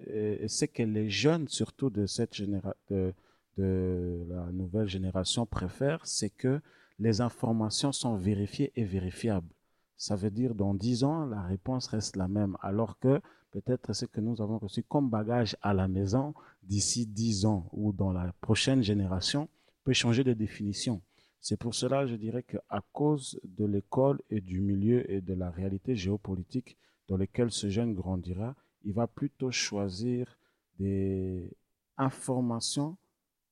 c'est 0.47 0.67
que 0.67 0.81
les 0.81 1.11
jeunes, 1.11 1.47
surtout 1.47 1.91
de 1.91 2.07
cette 2.07 2.33
génération, 2.33 2.73
de, 2.89 3.13
de 3.59 4.25
la 4.29 4.51
nouvelle 4.51 4.87
génération, 4.87 5.45
préfèrent, 5.45 6.05
c'est 6.05 6.31
que 6.31 6.59
les 6.99 7.21
informations 7.21 7.91
sont 7.91 8.15
vérifiées 8.15 8.71
et 8.75 8.83
vérifiables. 8.83 9.49
Ça 9.97 10.15
veut 10.15 10.31
dire 10.31 10.55
dans 10.55 10.73
10 10.73 11.03
ans, 11.03 11.25
la 11.25 11.41
réponse 11.41 11.87
reste 11.87 12.15
la 12.15 12.27
même, 12.27 12.57
alors 12.61 12.99
que 12.99 13.21
peut-être 13.51 13.93
ce 13.93 14.05
que 14.05 14.19
nous 14.19 14.41
avons 14.41 14.57
reçu 14.57 14.83
comme 14.83 15.09
bagage 15.09 15.55
à 15.61 15.73
la 15.73 15.87
maison 15.87 16.33
d'ici 16.63 17.05
10 17.05 17.45
ans 17.45 17.69
ou 17.71 17.93
dans 17.93 18.11
la 18.11 18.33
prochaine 18.41 18.81
génération 18.81 19.47
peut 19.83 19.93
changer 19.93 20.23
de 20.23 20.33
définition. 20.33 21.01
C'est 21.39 21.57
pour 21.57 21.75
cela, 21.75 22.07
je 22.07 22.15
dirais 22.15 22.43
qu'à 22.43 22.81
cause 22.93 23.39
de 23.43 23.65
l'école 23.65 24.21
et 24.29 24.39
du 24.39 24.61
milieu 24.61 25.09
et 25.11 25.21
de 25.21 25.33
la 25.33 25.49
réalité 25.49 25.95
géopolitique 25.95 26.77
dans 27.07 27.17
lesquelles 27.17 27.51
ce 27.51 27.69
jeune 27.69 27.93
grandira, 27.93 28.55
il 28.85 28.93
va 28.93 29.07
plutôt 29.07 29.51
choisir 29.51 30.37
des 30.79 31.51
informations 31.97 32.97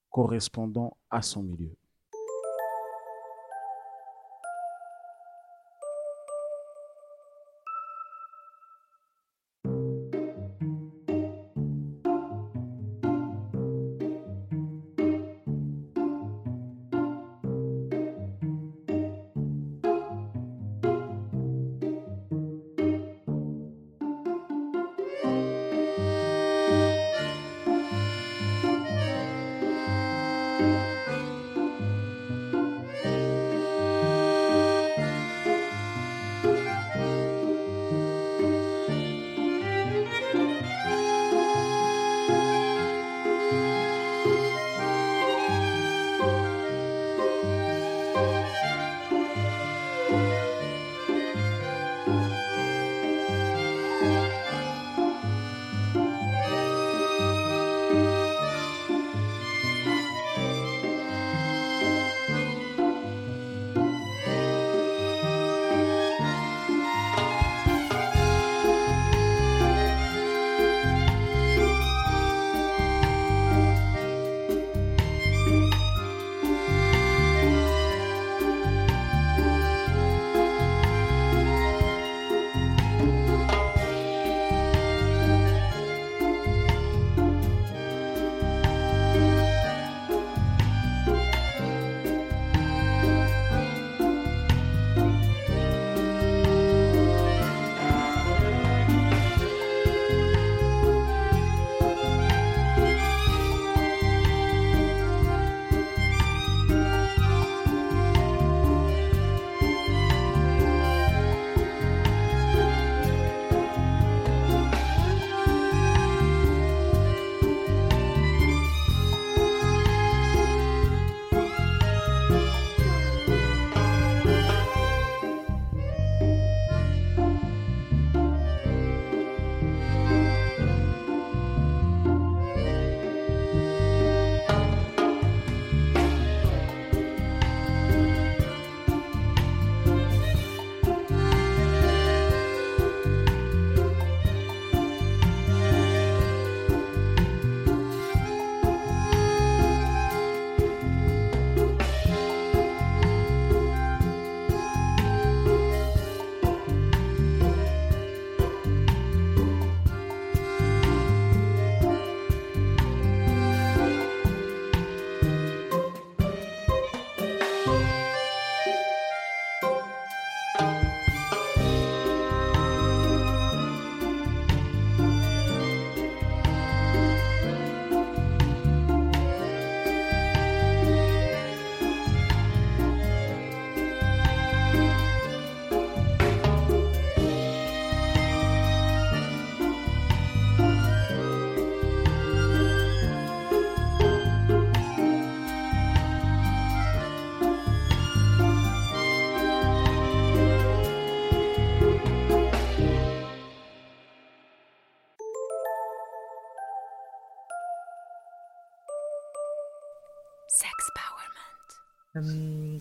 correspondant 0.09 0.97
à 1.09 1.21
son 1.21 1.43
milieu. 1.43 1.75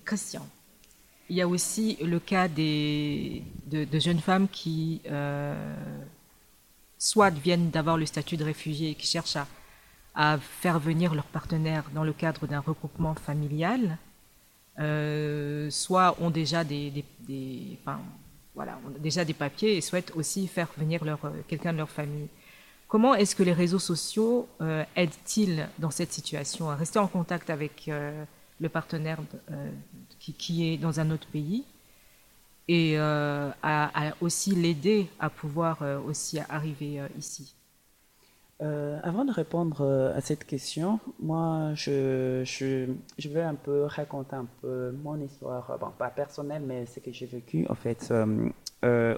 Christian, 0.05 0.46
il 1.31 1.37
y 1.37 1.42
a 1.42 1.48
aussi 1.48 1.96
le 2.03 2.18
cas 2.18 2.48
des, 2.48 3.44
de, 3.66 3.98
jeunes 4.00 4.18
femmes 4.18 4.48
qui 4.48 5.00
euh, 5.09 5.55
soit 6.98 7.31
viennent 7.31 7.70
d'avoir 7.70 7.96
le 7.96 8.05
statut 8.05 8.37
de 8.37 8.44
réfugié 8.44 8.90
et 8.90 8.94
qui 8.96 9.07
cherchent 9.07 9.38
à, 10.16 10.38
faire 10.38 10.81
venir 10.81 11.14
leur 11.14 11.26
partenaire 11.26 11.85
dans 11.94 12.03
le 12.03 12.12
cadre 12.12 12.48
d'un 12.48 12.59
regroupement 12.59 13.14
familial, 13.14 13.96
euh, 14.81 15.70
soit 15.70 16.16
ont 16.20 16.31
déjà 16.31 16.64
des, 16.64 17.05
enfin, 17.81 18.00
voilà, 18.57 18.79
déjà 18.98 19.24
des 19.24 19.33
papiers 19.33 19.76
et 19.76 19.81
souhaitent 19.81 20.12
aussi 20.16 20.48
faire 20.48 20.68
venir 20.76 21.05
leur, 21.05 21.20
quelqu'un 21.46 21.72
de 21.72 21.79
leur 21.79 21.90
famille. 21.90 22.29
Comment 22.88 23.14
est-ce 23.14 23.37
que 23.37 23.44
les 23.44 23.53
réseaux 23.53 23.79
sociaux 23.79 24.48
euh, 24.61 24.85
aident-ils 24.96 25.68
dans 25.79 25.92
cette 25.92 26.12
situation 26.12 26.70
à 26.70 26.74
rester 26.74 26.98
en 26.98 27.07
contact 27.07 27.50
avec 27.50 27.88
le 28.60 28.68
partenaire 28.68 29.18
euh, 29.50 29.70
qui, 30.18 30.68
est 30.68 30.76
dans 30.76 31.00
un 31.00 31.10
autre 31.10 31.26
pays 31.28 31.64
et 32.68 32.98
euh, 32.98 33.50
à, 33.62 34.12
aussi 34.20 34.54
l'aider 34.54 35.08
à 35.18 35.30
pouvoir 35.30 35.82
euh, 35.82 35.98
aussi 36.00 36.38
arriver 36.48 37.02
ici. 37.18 37.54
avant 38.60 39.24
de 39.24 39.32
répondre 39.32 40.12
à 40.14 40.20
cette 40.20 40.44
question, 40.44 41.00
moi, 41.18 41.72
je, 41.74 42.42
je, 42.44 42.92
je, 43.18 43.28
vais 43.30 43.42
un 43.42 43.54
peu 43.54 43.84
raconter 43.84 44.36
un 44.36 44.46
peu 44.60 44.92
mon 45.02 45.18
histoire, 45.20 45.78
bon, 45.80 45.90
pas 45.98 46.10
personnelle, 46.10 46.62
mais 46.66 46.84
ce 46.84 47.00
que 47.00 47.10
j'ai 47.10 47.26
vécu 47.26 47.66
en 47.70 47.74
fait 47.74 48.12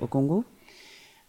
au 0.01 0.07
Congo. 0.07 0.45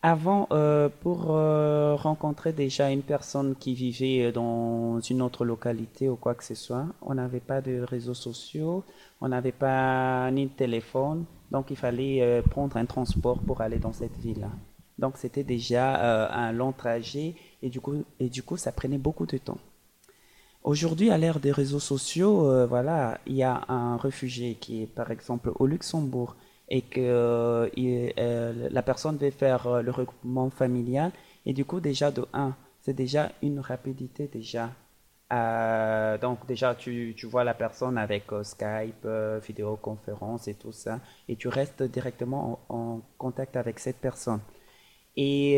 Avant, 0.05 0.49
euh, 0.51 0.89
pour 0.99 1.27
euh, 1.29 1.95
rencontrer 1.95 2.51
déjà 2.51 2.91
une 2.91 3.03
personne 3.03 3.55
qui 3.55 3.73
vivait 3.73 4.33
dans 4.33 4.99
une 4.99 5.21
autre 5.21 5.45
localité 5.45 6.09
ou 6.09 6.17
quoi 6.17 6.35
que 6.35 6.43
ce 6.43 6.55
soit, 6.55 6.87
on 7.01 7.13
n'avait 7.13 7.39
pas 7.39 7.61
de 7.61 7.79
réseaux 7.79 8.13
sociaux, 8.13 8.83
on 9.21 9.29
n'avait 9.29 9.53
pas 9.53 10.29
ni 10.31 10.47
de 10.47 10.51
téléphone, 10.51 11.23
donc 11.51 11.71
il 11.71 11.77
fallait 11.77 12.21
euh, 12.21 12.41
prendre 12.41 12.75
un 12.75 12.85
transport 12.85 13.39
pour 13.39 13.61
aller 13.61 13.79
dans 13.79 13.93
cette 13.93 14.17
ville-là. 14.17 14.49
Donc 14.99 15.13
c'était 15.15 15.45
déjà 15.45 16.27
un 16.31 16.51
long 16.51 16.73
trajet 16.73 17.35
et 17.61 17.69
du 17.69 17.79
coup, 17.79 18.03
et 18.19 18.27
du 18.27 18.43
coup 18.43 18.57
ça 18.57 18.73
prenait 18.73 18.97
beaucoup 18.97 19.25
de 19.25 19.37
temps. 19.37 19.57
Aujourd'hui, 20.63 21.11
à 21.11 21.17
l'ère 21.17 21.39
des 21.39 21.51
réseaux 21.51 21.79
sociaux, 21.79 22.67
voilà, 22.67 23.19
il 23.25 23.35
y 23.35 23.43
a 23.43 23.63
un 23.69 23.97
réfugié 23.97 24.55
qui 24.55 24.83
est 24.83 24.87
par 24.87 25.11
exemple 25.11 25.51
au 25.55 25.65
Luxembourg 25.65 26.35
et 26.69 26.81
que 26.81 26.99
euh, 26.99 27.69
euh, 27.77 28.69
la 28.71 28.81
personne 28.81 29.17
veut 29.17 29.31
faire 29.31 29.67
euh, 29.67 29.81
le 29.81 29.91
regroupement 29.91 30.49
familial. 30.49 31.11
Et 31.45 31.53
du 31.53 31.65
coup, 31.65 31.79
déjà 31.79 32.11
de 32.11 32.25
1, 32.33 32.55
c'est 32.81 32.93
déjà 32.93 33.31
une 33.41 33.59
rapidité 33.59 34.27
déjà. 34.27 34.71
donc 36.21 36.45
déjà, 36.47 36.75
tu, 36.75 37.13
tu, 37.17 37.25
vois 37.25 37.43
la 37.43 37.53
personne 37.53 37.97
avec 37.97 38.25
Skype, 38.43 39.07
vidéoconférence 39.45 40.47
et 40.47 40.53
tout 40.53 40.71
ça, 40.71 40.99
et 41.27 41.35
tu 41.35 41.47
restes 41.47 41.83
directement 41.83 42.59
en, 42.69 43.01
contact 43.17 43.55
avec 43.57 43.79
cette 43.79 43.99
personne. 43.99 44.41
Et 45.15 45.55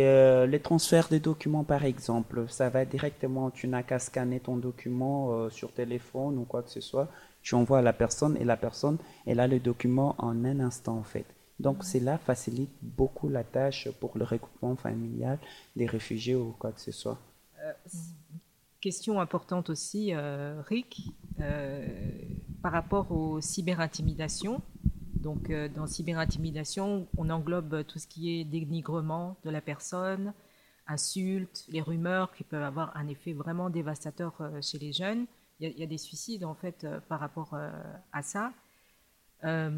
les 0.47 0.59
transferts 0.59 1.09
de 1.09 1.17
documents, 1.17 1.63
par 1.63 1.83
exemple, 1.85 2.45
ça 2.47 2.69
va 2.69 2.85
directement, 2.85 3.51
tu 3.51 3.67
n'as 3.67 3.83
qu'à 3.83 3.99
scanner 3.99 4.39
ton 4.39 4.57
document 4.57 5.49
sur 5.49 5.71
téléphone 5.71 6.37
ou 6.37 6.45
quoi 6.45 6.63
que 6.63 6.69
ce 6.69 6.81
soit, 6.81 7.09
tu 7.45 7.53
envoies 7.53 7.77
à 7.77 7.81
la 7.83 7.93
personne 7.93 8.35
et 8.37 8.43
la 8.43 8.57
personne, 8.57 8.97
elle 9.27 9.39
a 9.39 9.47
le 9.47 9.59
document 9.59 10.15
en 10.17 10.43
un 10.43 10.59
instant 10.59 10.97
en 10.97 11.03
fait. 11.03 11.27
Donc 11.59 11.83
cela 11.83 12.17
facilite 12.17 12.71
beaucoup 12.81 13.29
la 13.29 13.43
tâche 13.43 13.87
pour 13.99 14.17
le 14.17 14.25
regroupement 14.25 14.75
familial 14.75 15.37
des 15.75 15.85
réfugiés 15.85 16.35
ou 16.35 16.55
quoi 16.57 16.71
que 16.71 16.81
ce 16.81 16.91
soit. 16.91 17.19
Euh, 17.63 17.71
question 18.81 19.21
importante 19.21 19.69
aussi, 19.69 20.11
euh, 20.11 20.59
Rick, 20.67 21.11
euh, 21.39 21.87
par 22.63 22.71
rapport 22.71 23.11
aux 23.11 23.39
cyberintimidations. 23.41 24.61
Donc 25.13 25.51
dans 25.75 25.85
cyberintimidation, 25.85 27.07
on 27.15 27.29
englobe 27.29 27.85
tout 27.85 27.99
ce 27.99 28.07
qui 28.07 28.39
est 28.39 28.43
dénigrement 28.43 29.37
de 29.43 29.51
la 29.51 29.61
personne, 29.61 30.33
insultes, 30.87 31.65
les 31.69 31.81
rumeurs 31.81 32.33
qui 32.33 32.43
peuvent 32.43 32.63
avoir 32.63 32.95
un 32.97 33.07
effet 33.07 33.33
vraiment 33.33 33.69
dévastateur 33.69 34.33
chez 34.61 34.77
les 34.77 34.93
jeunes 34.93 35.25
il 35.59 35.79
y, 35.79 35.83
a 35.83 35.87
des 35.87 35.97
suicides 35.97 36.43
en 36.43 36.55
fait 36.55 36.83
euh, 36.83 36.99
par 37.07 37.19
rapport 37.19 37.53
euh, 37.53 37.71
à 38.11 38.21
ça. 38.21 38.51
Euh, 39.43 39.69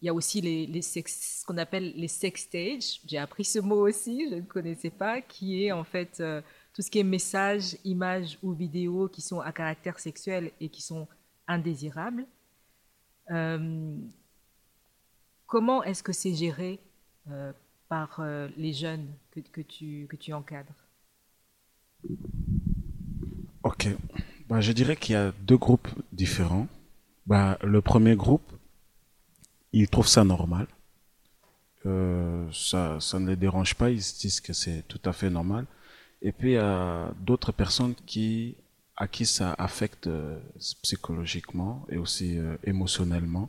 il 0.00 0.06
y 0.06 0.08
a 0.08 0.14
aussi 0.14 0.40
les, 0.40 0.82
ce 0.82 1.44
qu'on 1.46 1.58
appelle 1.58 1.92
les 1.96 2.08
sex 2.08 2.42
stage. 2.42 3.00
J'ai 3.06 3.18
appris 3.18 3.44
ce 3.44 3.58
mot 3.58 3.88
aussi, 3.88 4.28
je 4.30 4.36
ne 4.36 4.40
connaissais 4.42 4.90
pas, 4.90 5.20
qui 5.20 5.64
est 5.64 5.72
en 5.72 5.84
fait 5.84 6.22
tout 6.74 6.82
ce 6.82 6.90
qui 6.90 6.98
est 6.98 7.04
messages, 7.04 7.76
images 7.84 8.38
ou 8.42 8.52
vidéos 8.52 9.08
qui 9.08 9.22
sont 9.22 9.40
à 9.40 9.52
caractère 9.52 9.98
sexuel 9.98 10.50
et 10.60 10.68
qui 10.68 10.82
sont 10.82 11.06
indésirables. 11.46 12.26
comment 15.46 15.82
est-ce 15.84 16.02
que 16.02 16.12
c'est 16.12 16.34
géré 16.34 16.80
par 17.88 18.20
les 18.56 18.72
jeunes 18.72 19.08
que, 19.30 19.40
que, 19.40 19.60
tu, 19.60 20.08
que 20.10 20.16
tu 20.16 20.32
encadres? 20.32 20.74
Ok. 23.62 23.88
Bah, 24.52 24.60
je 24.60 24.72
dirais 24.72 24.96
qu'il 24.96 25.14
y 25.14 25.16
a 25.16 25.32
deux 25.40 25.56
groupes 25.56 25.88
différents. 26.12 26.68
Bah, 27.26 27.56
le 27.62 27.80
premier 27.80 28.16
groupe, 28.16 28.52
ils 29.72 29.88
trouvent 29.88 30.06
ça 30.06 30.24
normal. 30.24 30.66
Euh, 31.86 32.46
ça, 32.52 33.00
ça 33.00 33.18
ne 33.18 33.30
les 33.30 33.36
dérange 33.36 33.74
pas, 33.74 33.88
ils 33.88 34.02
se 34.02 34.20
disent 34.20 34.42
que 34.42 34.52
c'est 34.52 34.86
tout 34.88 35.00
à 35.06 35.14
fait 35.14 35.30
normal. 35.30 35.64
Et 36.20 36.32
puis 36.32 36.50
il 36.50 36.54
y 36.56 36.58
a 36.58 37.14
d'autres 37.20 37.50
personnes 37.50 37.94
qui, 38.04 38.54
à 38.94 39.08
qui 39.08 39.24
ça 39.24 39.54
affecte 39.56 40.08
euh, 40.08 40.38
psychologiquement 40.82 41.86
et 41.88 41.96
aussi 41.96 42.36
euh, 42.36 42.58
émotionnellement, 42.64 43.48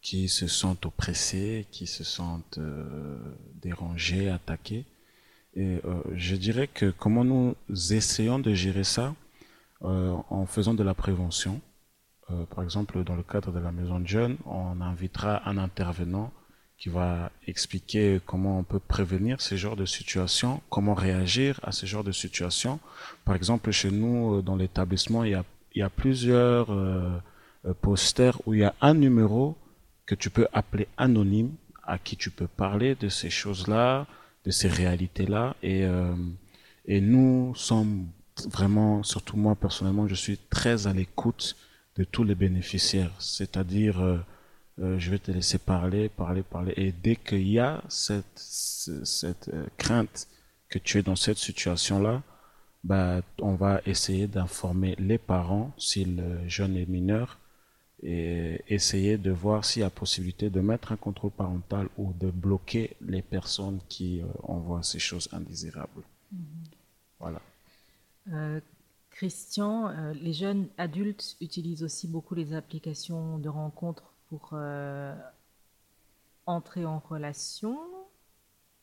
qui 0.00 0.30
se 0.30 0.46
sentent 0.46 0.86
oppressés, 0.86 1.66
qui 1.70 1.86
se 1.86 2.04
sentent 2.04 2.58
dérangés, 3.60 4.30
attaqués. 4.30 4.86
Et 5.54 5.82
je 6.14 6.36
dirais 6.36 6.68
que 6.68 6.90
comment 6.90 7.22
nous 7.22 7.54
essayons 7.92 8.38
de 8.38 8.54
gérer 8.54 8.82
ça, 8.82 9.14
euh, 9.84 10.14
en 10.30 10.46
faisant 10.46 10.74
de 10.74 10.84
la 10.84 10.94
prévention. 10.94 11.60
Euh, 12.30 12.44
par 12.46 12.62
exemple, 12.62 13.02
dans 13.02 13.16
le 13.16 13.24
cadre 13.24 13.50
de 13.50 13.58
la 13.58 13.72
maison 13.72 13.98
de 13.98 14.06
jeunes, 14.06 14.36
on 14.46 14.80
invitera 14.80 15.48
un 15.48 15.58
intervenant 15.58 16.32
qui 16.78 16.88
va 16.88 17.32
expliquer 17.48 18.20
comment 18.24 18.60
on 18.60 18.62
peut 18.62 18.78
prévenir 18.78 19.40
ce 19.40 19.56
genre 19.56 19.74
de 19.74 19.84
situation, 19.84 20.60
comment 20.70 20.94
réagir 20.94 21.58
à 21.64 21.72
ce 21.72 21.86
genre 21.86 22.04
de 22.04 22.12
situation. 22.12 22.78
Par 23.24 23.34
exemple, 23.34 23.72
chez 23.72 23.90
nous, 23.90 24.36
euh, 24.36 24.42
dans 24.42 24.54
l'établissement, 24.54 25.24
il 25.24 25.32
y 25.74 25.82
a, 25.82 25.90
plusieurs 25.90 26.68
posters 27.80 28.38
où 28.46 28.54
il 28.54 28.60
y 28.60 28.64
a 28.64 28.74
un 28.80 28.94
numéro 28.94 29.56
que 30.06 30.14
tu 30.14 30.30
peux 30.30 30.46
appeler 30.52 30.86
anonyme, 30.96 31.54
à 31.82 31.98
qui 31.98 32.16
tu 32.16 32.30
peux 32.30 32.46
parler 32.46 32.94
de 32.94 33.08
ces 33.08 33.30
choses-là, 33.30 34.06
de 34.44 34.52
ces 34.52 34.68
réalités-là. 34.68 35.56
Et 35.62 37.00
nous 37.00 37.52
sommes 37.56 38.06
vraiment, 38.50 39.02
surtout 39.02 39.36
moi 39.36 39.54
personnellement, 39.54 40.08
je 40.08 40.14
suis 40.14 40.38
très 40.50 40.86
à 40.86 40.92
l'écoute 40.92 41.56
de 41.96 42.04
tous 42.04 42.24
les 42.24 42.34
bénéficiaires. 42.34 43.12
C'est-à-dire, 43.18 44.00
euh, 44.00 44.18
euh, 44.80 44.98
je 44.98 45.10
vais 45.10 45.18
te 45.18 45.30
laisser 45.30 45.58
parler, 45.58 46.08
parler, 46.08 46.42
parler. 46.42 46.74
Et 46.76 46.92
dès 46.92 47.16
qu'il 47.16 47.48
y 47.48 47.58
a 47.58 47.82
cette, 47.88 48.38
cette 48.38 49.48
euh, 49.52 49.66
crainte 49.76 50.28
que 50.68 50.78
tu 50.78 50.98
es 50.98 51.02
dans 51.02 51.16
cette 51.16 51.38
situation-là, 51.38 52.22
bah, 52.84 53.20
on 53.40 53.54
va 53.54 53.80
essayer 53.86 54.26
d'informer 54.26 54.96
les 54.98 55.18
parents 55.18 55.72
si 55.78 56.04
le 56.04 56.48
jeune 56.48 56.76
est 56.76 56.88
mineur 56.88 57.38
et 58.02 58.60
essayer 58.66 59.18
de 59.18 59.30
voir 59.30 59.64
s'il 59.64 59.82
y 59.82 59.84
a 59.84 59.90
possibilité 59.90 60.50
de 60.50 60.60
mettre 60.60 60.90
un 60.90 60.96
contrôle 60.96 61.30
parental 61.30 61.88
ou 61.96 62.12
de 62.14 62.30
bloquer 62.30 62.96
les 63.00 63.22
personnes 63.22 63.78
qui 63.88 64.22
envoient 64.42 64.82
ces 64.82 64.98
choses 64.98 65.28
indésirables. 65.32 66.02
Mm-hmm. 66.34 66.74
Voilà. 67.20 67.40
Euh, 68.30 68.60
Christian, 69.10 69.88
euh, 69.88 70.12
les 70.14 70.32
jeunes 70.32 70.68
adultes 70.78 71.36
utilisent 71.40 71.82
aussi 71.82 72.06
beaucoup 72.06 72.34
les 72.34 72.54
applications 72.54 73.38
de 73.38 73.48
rencontres 73.48 74.14
pour 74.28 74.50
euh, 74.52 75.14
entrer 76.46 76.84
en 76.86 76.98
relation. 76.98 77.78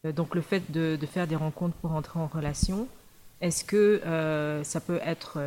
donc 0.03 0.35
le 0.35 0.41
fait 0.41 0.71
de, 0.71 0.97
faire 1.05 1.27
des 1.27 1.35
rencontres 1.35 1.75
pour 1.77 1.91
entrer 1.93 2.19
en 2.19 2.27
relation, 2.27 2.87
est-ce 3.41 3.63
que 3.63 4.01
ça 4.63 4.79
peut 4.79 4.99
être 5.03 5.39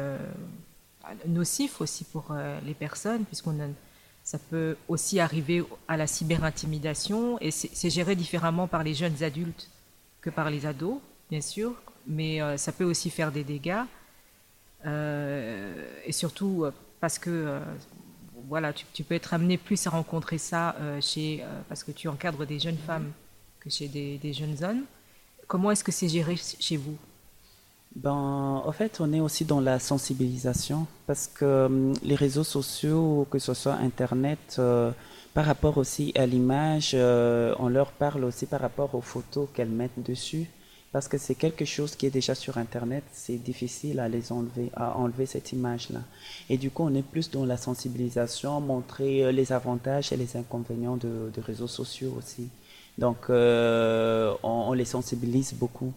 nocif 1.26 1.80
aussi 1.80 2.04
pour 2.04 2.34
les 2.64 2.74
personnes, 2.74 3.24
puisqu'on 3.24 3.56
ça 4.24 4.38
peut 4.38 4.76
aussi 4.88 5.20
arriver 5.20 5.64
à 5.88 5.96
la 5.96 6.06
cyberintimidation 6.06 7.38
et 7.40 7.50
c'est 7.50 7.90
géré 7.90 8.16
différemment 8.16 8.66
par 8.66 8.82
les 8.82 8.94
jeunes 8.94 9.22
adultes 9.22 9.70
que 10.20 10.30
par 10.30 10.50
les 10.50 10.66
ados, 10.66 10.98
bien 11.30 11.40
sûr 11.40 11.74
mais 12.06 12.40
euh, 12.40 12.56
ça 12.56 12.72
peut 12.72 12.84
aussi 12.84 13.10
faire 13.10 13.32
des 13.32 13.44
dégâts. 13.44 13.82
Euh, 14.84 15.86
et 16.04 16.12
surtout 16.12 16.64
euh, 16.64 16.72
parce 17.00 17.18
que 17.18 17.60
voilà, 18.48 18.72
tu, 18.72 19.04
peux 19.04 19.14
être 19.14 19.34
amené 19.34 19.56
plus 19.56 19.86
à 19.86 19.90
rencontrer 19.90 20.38
ça 20.38 20.74
chez, 21.00 21.44
parce 21.68 21.84
que 21.84 21.92
tu 21.92 22.08
encadres 22.08 22.44
des 22.44 22.58
jeunes 22.58 22.76
femmes 22.76 23.12
que 23.60 23.70
chez 23.70 23.88
des, 23.88 24.32
jeunes 24.32 24.56
hommes. 24.62 24.82
Comment 25.46 25.70
est-ce 25.70 25.84
que 25.84 25.92
c'est 25.92 26.08
géré 26.08 26.36
chez 26.36 26.76
vous? 26.76 26.96
Ben, 27.94 28.10
en 28.12 28.72
fait, 28.72 29.00
on 29.00 29.12
est 29.12 29.20
aussi 29.20 29.44
dans 29.44 29.60
la 29.60 29.78
sensibilisation 29.78 30.86
parce 31.06 31.28
que 31.28 31.92
les 32.02 32.16
réseaux 32.16 32.44
sociaux, 32.44 33.26
que 33.30 33.38
ce 33.38 33.54
soit 33.54 33.74
Internet, 33.74 34.60
par 35.34 35.44
rapport 35.44 35.78
aussi 35.78 36.12
à 36.16 36.26
l'image, 36.26 36.94
on 36.94 37.68
leur 37.68 37.92
parle 37.92 38.24
aussi 38.24 38.46
par 38.46 38.60
rapport 38.60 38.94
aux 38.94 39.00
photos 39.00 39.48
qu'elles 39.54 39.70
mettent 39.70 40.02
dessus. 40.04 40.48
Parce 40.92 41.08
que 41.08 41.16
c'est 41.16 41.34
quelque 41.34 41.64
chose 41.64 41.96
qui 41.96 42.04
est 42.04 42.10
déjà 42.10 42.34
sur 42.34 42.58
Internet, 42.58 43.02
c'est 43.12 43.38
difficile 43.38 43.98
à 43.98 44.08
les 44.08 44.30
enlever, 44.30 44.70
à 44.74 44.96
enlever 44.98 45.24
cette 45.24 45.52
image-là. 45.52 46.00
Et 46.50 46.58
du 46.58 46.70
coup, 46.70 46.82
on 46.84 46.94
est 46.94 47.02
plus 47.02 47.30
dans 47.30 47.46
la 47.46 47.56
sensibilisation, 47.56 48.60
montrer 48.60 49.24
euh, 49.24 49.32
les 49.32 49.52
avantages 49.52 50.12
et 50.12 50.18
les 50.18 50.36
inconvénients 50.36 50.98
de, 50.98 51.30
de 51.34 51.40
réseaux 51.40 51.66
sociaux 51.66 52.14
aussi. 52.18 52.50
Donc, 52.98 53.30
euh, 53.30 54.34
on, 54.42 54.66
on 54.68 54.72
les 54.74 54.84
sensibilise 54.84 55.54
beaucoup. 55.54 55.94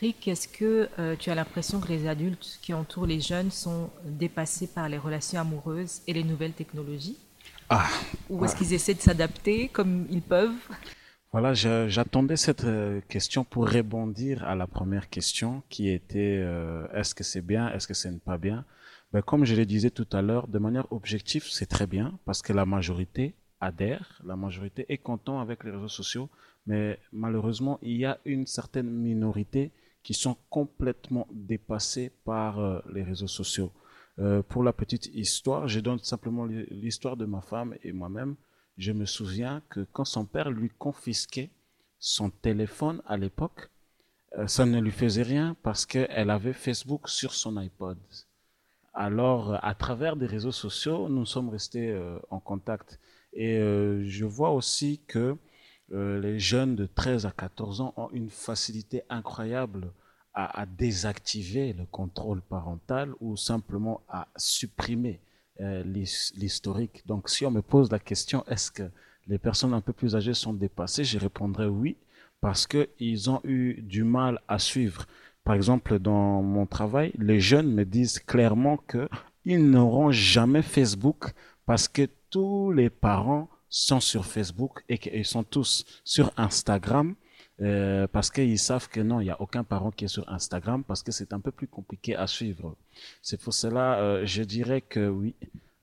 Rick, 0.00 0.28
est-ce 0.28 0.48
que 0.48 0.88
euh, 0.98 1.16
tu 1.18 1.30
as 1.30 1.34
l'impression 1.34 1.80
que 1.80 1.88
les 1.88 2.06
adultes 2.06 2.58
qui 2.62 2.74
entourent 2.74 3.06
les 3.06 3.20
jeunes 3.20 3.50
sont 3.50 3.90
dépassés 4.04 4.66
par 4.66 4.88
les 4.88 4.98
relations 4.98 5.40
amoureuses 5.40 6.02
et 6.06 6.12
les 6.12 6.24
nouvelles 6.24 6.52
technologies? 6.52 7.18
Ah, 7.68 7.88
Ou 8.30 8.44
est-ce 8.44 8.54
qu'ils 8.54 8.72
essaient 8.72 8.94
de 8.94 9.00
s'adapter 9.00 9.68
comme 9.68 10.06
ils 10.10 10.22
peuvent? 10.22 10.68
Voilà, 11.32 11.54
j'attendais 11.54 12.36
cette 12.36 12.64
euh, 12.64 13.00
question 13.08 13.44
pour 13.44 13.68
rebondir 13.68 14.44
à 14.44 14.54
la 14.54 14.66
première 14.66 15.08
question 15.10 15.62
qui 15.68 15.88
était 15.90 16.38
euh, 16.40 16.86
est-ce 16.94 17.14
que 17.14 17.24
c'est 17.24 17.40
bien, 17.40 17.72
est-ce 17.72 17.86
que 17.86 17.94
ce 17.94 18.08
n'est 18.08 18.18
pas 18.18 18.38
bien? 18.38 18.64
Ben, 19.12 19.22
Comme 19.22 19.44
je 19.44 19.54
le 19.54 19.66
disais 19.66 19.90
tout 19.90 20.08
à 20.12 20.22
l'heure, 20.22 20.46
de 20.46 20.58
manière 20.58 20.90
objective, 20.92 21.44
c'est 21.50 21.66
très 21.66 21.86
bien 21.86 22.18
parce 22.24 22.42
que 22.42 22.52
la 22.52 22.64
majorité 22.64 23.34
adhère, 23.60 24.20
la 24.24 24.36
majorité 24.36 24.86
est 24.88 24.98
content 24.98 25.40
avec 25.40 25.64
les 25.64 25.70
réseaux 25.70 25.88
sociaux, 25.88 26.28
mais 26.66 26.98
malheureusement, 27.12 27.78
il 27.82 27.96
y 27.96 28.04
a 28.04 28.18
une 28.24 28.46
certaine 28.46 28.90
minorité 28.90 29.72
qui 30.06 30.14
sont 30.14 30.36
complètement 30.50 31.26
dépassés 31.32 32.12
par 32.24 32.60
euh, 32.60 32.80
les 32.92 33.02
réseaux 33.02 33.26
sociaux. 33.26 33.72
Euh, 34.18 34.40
pour 34.42 34.62
la 34.62 34.72
petite 34.72 35.06
histoire, 35.06 35.66
je 35.66 35.80
donne 35.80 35.98
simplement 35.98 36.44
l'histoire 36.46 37.16
de 37.16 37.24
ma 37.24 37.40
femme 37.40 37.74
et 37.82 37.90
moi-même. 37.90 38.36
Je 38.78 38.92
me 38.92 39.04
souviens 39.04 39.62
que 39.68 39.80
quand 39.92 40.04
son 40.04 40.24
père 40.24 40.50
lui 40.50 40.70
confisquait 40.78 41.50
son 41.98 42.30
téléphone 42.30 43.02
à 43.06 43.16
l'époque, 43.16 43.68
euh, 44.38 44.46
ça 44.46 44.64
ne 44.64 44.80
lui 44.80 44.92
faisait 44.92 45.24
rien 45.24 45.56
parce 45.64 45.84
qu'elle 45.84 46.30
avait 46.30 46.52
Facebook 46.52 47.08
sur 47.08 47.32
son 47.34 47.56
iPod. 47.56 47.98
Alors, 48.94 49.58
à 49.62 49.74
travers 49.74 50.14
des 50.16 50.26
réseaux 50.26 50.52
sociaux, 50.52 51.08
nous 51.08 51.26
sommes 51.26 51.50
restés 51.50 51.94
en 52.30 52.40
contact. 52.40 52.98
Et 53.36 53.58
je 54.04 54.24
vois 54.24 54.50
aussi 54.50 55.00
que 55.06 55.36
euh, 55.92 56.20
les 56.20 56.38
jeunes 56.38 56.74
de 56.74 56.86
13 56.86 57.26
à 57.26 57.30
14 57.30 57.80
ans 57.80 57.94
ont 57.96 58.10
une 58.12 58.30
facilité 58.30 59.02
incroyable 59.08 59.92
à, 60.38 60.66
désactiver 60.66 61.72
le 61.72 61.86
contrôle 61.86 62.42
parental 62.42 63.14
ou 63.20 63.38
simplement 63.38 64.02
à 64.06 64.28
supprimer 64.36 65.18
euh, 65.62 65.82
l'historique. 66.34 67.06
Donc 67.06 67.30
si 67.30 67.46
on 67.46 67.50
me 67.50 67.62
pose 67.62 67.90
la 67.90 67.98
question, 67.98 68.44
est-ce 68.46 68.70
que 68.70 68.90
les 69.28 69.38
personnes 69.38 69.72
un 69.72 69.80
peu 69.80 69.94
plus 69.94 70.14
âgées 70.14 70.34
sont 70.34 70.52
dépassées, 70.52 71.04
je 71.04 71.18
répondrai 71.18 71.66
oui, 71.68 71.96
parce 72.42 72.66
qu'ils 72.66 73.30
ont 73.30 73.40
eu 73.44 73.80
du 73.80 74.04
mal 74.04 74.42
à 74.46 74.58
suivre. 74.58 75.06
Par 75.42 75.54
exemple, 75.54 75.98
dans 75.98 76.42
mon 76.42 76.66
travail, 76.66 77.12
les 77.18 77.40
jeunes 77.40 77.72
me 77.72 77.86
disent 77.86 78.18
clairement 78.18 78.76
qu'ils 78.76 79.70
n'auront 79.70 80.10
jamais 80.10 80.60
Facebook 80.60 81.32
parce 81.64 81.88
que 81.88 82.10
tous 82.36 82.70
les 82.70 82.90
parents 82.90 83.48
sont 83.70 83.98
sur 83.98 84.26
Facebook 84.26 84.84
et 84.90 84.98
qu'ils 84.98 85.24
sont 85.24 85.42
tous 85.42 85.86
sur 86.04 86.30
Instagram 86.36 87.14
euh, 87.62 88.06
parce 88.08 88.30
qu'ils 88.30 88.58
savent 88.58 88.90
que 88.90 89.00
non, 89.00 89.22
il 89.22 89.24
n'y 89.24 89.30
a 89.30 89.40
aucun 89.40 89.64
parent 89.64 89.90
qui 89.90 90.04
est 90.04 90.08
sur 90.18 90.28
Instagram 90.28 90.84
parce 90.84 91.02
que 91.02 91.12
c'est 91.12 91.32
un 91.32 91.40
peu 91.40 91.50
plus 91.50 91.66
compliqué 91.66 92.14
à 92.14 92.26
suivre. 92.26 92.76
C'est 93.22 93.40
pour 93.40 93.54
cela, 93.54 94.00
euh, 94.00 94.26
je 94.26 94.42
dirais 94.42 94.82
que 94.82 95.08
oui, 95.08 95.34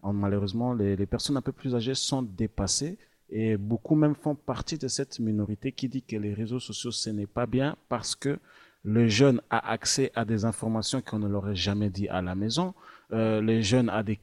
malheureusement, 0.04 0.76
les, 0.76 0.96
les, 0.96 1.08
personnes 1.08 1.38
un 1.38 1.42
peu 1.42 1.54
plus 1.54 1.74
âgées 1.74 1.96
sont 1.96 2.22
dépassées 2.22 3.00
et 3.32 3.58
beaucoup 3.58 3.96
même 3.96 4.14
font 4.14 4.36
partie 4.36 4.78
de 4.78 4.88
cette 4.88 5.20
minorité 5.20 5.72
qui 5.72 5.90
dit 5.90 6.04
que 6.04 6.18
les 6.18 6.36
réseaux 6.36 6.60
sociaux, 6.60 6.92
ce 6.92 7.10
n'est 7.10 7.26
pas 7.26 7.48
bien 7.48 7.76
parce 7.90 8.14
que 8.14 8.38
le 8.84 9.08
jeune 9.08 9.42
a 9.50 9.72
accès 9.72 10.12
à 10.14 10.24
des 10.24 10.46
informations 10.46 11.02
qu'on 11.02 11.18
ne 11.18 11.28
l'aurait 11.28 11.56
jamais 11.56 11.90
dit 11.90 12.08
à 12.10 12.22
la 12.22 12.36
maison. 12.36 12.76
Euh, 13.12 13.42
le 13.42 13.62
jeune 13.62 13.90
a 13.90 14.04
des, 14.04 14.18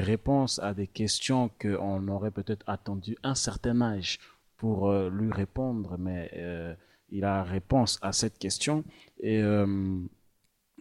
réponses 0.00 0.58
à 0.58 0.74
des 0.74 0.86
questions 0.86 1.50
qu'on 1.60 2.08
aurait 2.08 2.30
peut-être 2.30 2.68
attendu 2.68 3.16
un 3.22 3.34
certain 3.34 3.80
âge 3.80 4.18
pour 4.56 4.88
euh, 4.88 5.10
lui 5.10 5.30
répondre, 5.32 5.96
mais 5.98 6.30
euh, 6.34 6.74
il 7.10 7.24
a 7.24 7.42
réponse 7.44 7.98
à 8.02 8.12
cette 8.12 8.38
question. 8.38 8.84
Et 9.20 9.40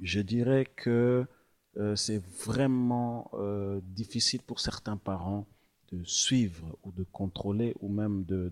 je 0.02 0.20
dirais 0.20 0.66
que 0.76 1.26
c'est 1.96 2.22
vraiment 2.46 3.32
difficile 3.84 4.42
pour 4.42 4.60
certains 4.60 4.98
parents 4.98 5.46
de 5.92 6.04
suivre 6.04 6.78
ou 6.84 6.92
de 6.92 7.04
contrôler 7.04 7.76
ou 7.80 7.90
même 7.90 8.26
de, 8.26 8.52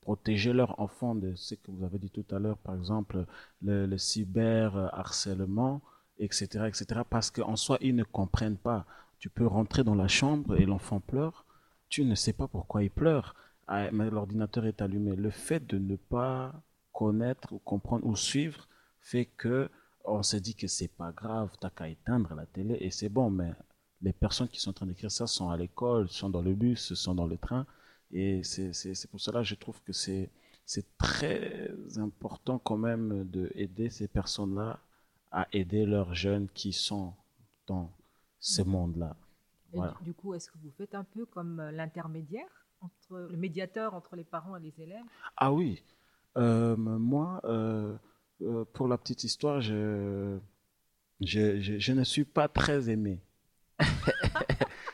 protéger 0.00 0.52
leur 0.52 0.80
enfant 0.80 1.14
de 1.14 1.34
ce 1.34 1.54
que 1.54 1.70
vous 1.70 1.84
avez 1.84 1.98
dit 1.98 2.10
tout 2.10 2.24
à 2.30 2.38
l'heure, 2.38 2.58
par 2.58 2.74
exemple 2.74 3.26
le, 3.62 3.86
le 3.86 3.98
cyberharcèlement, 3.98 5.82
etc., 6.22 6.64
etc. 6.66 7.02
Parce 7.08 7.30
qu'en 7.30 7.56
soi, 7.56 7.78
ils 7.80 7.94
ne 7.94 8.04
comprennent 8.04 8.56
pas. 8.56 8.86
Tu 9.18 9.28
peux 9.28 9.46
rentrer 9.46 9.84
dans 9.84 9.94
la 9.94 10.08
chambre 10.08 10.56
et 10.56 10.66
l'enfant 10.66 11.00
pleure, 11.00 11.44
tu 11.88 12.04
ne 12.04 12.14
sais 12.14 12.32
pas 12.32 12.48
pourquoi 12.48 12.82
il 12.82 12.90
pleure, 12.90 13.34
ah, 13.68 13.90
mais 13.92 14.10
l'ordinateur 14.10 14.66
est 14.66 14.82
allumé. 14.82 15.14
Le 15.14 15.30
fait 15.30 15.64
de 15.66 15.78
ne 15.78 15.96
pas 15.96 16.52
connaître 16.92 17.52
ou 17.52 17.58
comprendre 17.58 18.06
ou 18.06 18.16
suivre 18.16 18.68
fait 19.00 19.26
que 19.26 19.68
on 20.04 20.22
se 20.22 20.36
dit 20.36 20.54
que 20.54 20.66
c'est 20.66 20.88
pas 20.88 21.12
grave, 21.12 21.50
t'as 21.60 21.70
qu'à 21.70 21.88
éteindre 21.88 22.34
la 22.34 22.46
télé 22.46 22.76
et 22.80 22.90
c'est 22.90 23.08
bon, 23.08 23.30
mais 23.30 23.52
les 24.00 24.12
personnes 24.12 24.48
qui 24.48 24.60
sont 24.60 24.70
en 24.70 24.74
train 24.74 24.86
d'écrire 24.86 25.10
ça 25.10 25.26
sont 25.26 25.50
à 25.50 25.56
l'école, 25.56 26.08
sont 26.08 26.28
dans 26.28 26.42
le 26.42 26.54
bus, 26.54 26.94
sont 26.94 27.14
dans 27.14 27.26
le 27.26 27.36
train. 27.38 27.66
Et 28.12 28.42
c'est 28.42 29.08
pour 29.10 29.20
cela 29.20 29.40
que 29.40 29.46
je 29.46 29.54
trouve 29.54 29.80
que 29.82 29.92
c'est 29.92 30.30
très 30.98 31.70
important 31.96 32.58
quand 32.58 32.76
même 32.76 33.24
d'aider 33.24 33.90
ces 33.90 34.08
personnes-là 34.08 34.80
à 35.32 35.48
aider 35.52 35.86
leurs 35.86 36.14
jeunes 36.14 36.48
qui 36.54 36.72
sont 36.72 37.14
dans 37.66 37.90
ce 38.38 38.62
monde-là. 38.62 39.16
Voilà. 39.72 39.94
Du 40.02 40.12
coup, 40.12 40.34
est-ce 40.34 40.50
que 40.50 40.58
vous 40.62 40.70
faites 40.76 40.94
un 40.94 41.04
peu 41.04 41.24
comme 41.24 41.60
euh, 41.60 41.72
l'intermédiaire, 41.72 42.66
entre 42.82 43.28
le 43.30 43.36
médiateur 43.36 43.94
entre 43.94 44.16
les 44.16 44.24
parents 44.24 44.56
et 44.56 44.60
les 44.60 44.74
élèves? 44.78 45.04
Ah 45.36 45.52
oui. 45.52 45.82
Euh, 46.36 46.76
moi, 46.76 47.40
euh, 47.44 47.96
pour 48.74 48.88
la 48.88 48.98
petite 48.98 49.24
histoire, 49.24 49.60
je, 49.60 50.38
je, 51.20 51.60
je, 51.60 51.78
je 51.78 51.92
ne 51.92 52.04
suis 52.04 52.24
pas 52.24 52.48
très 52.48 52.90
aimé. 52.90 53.22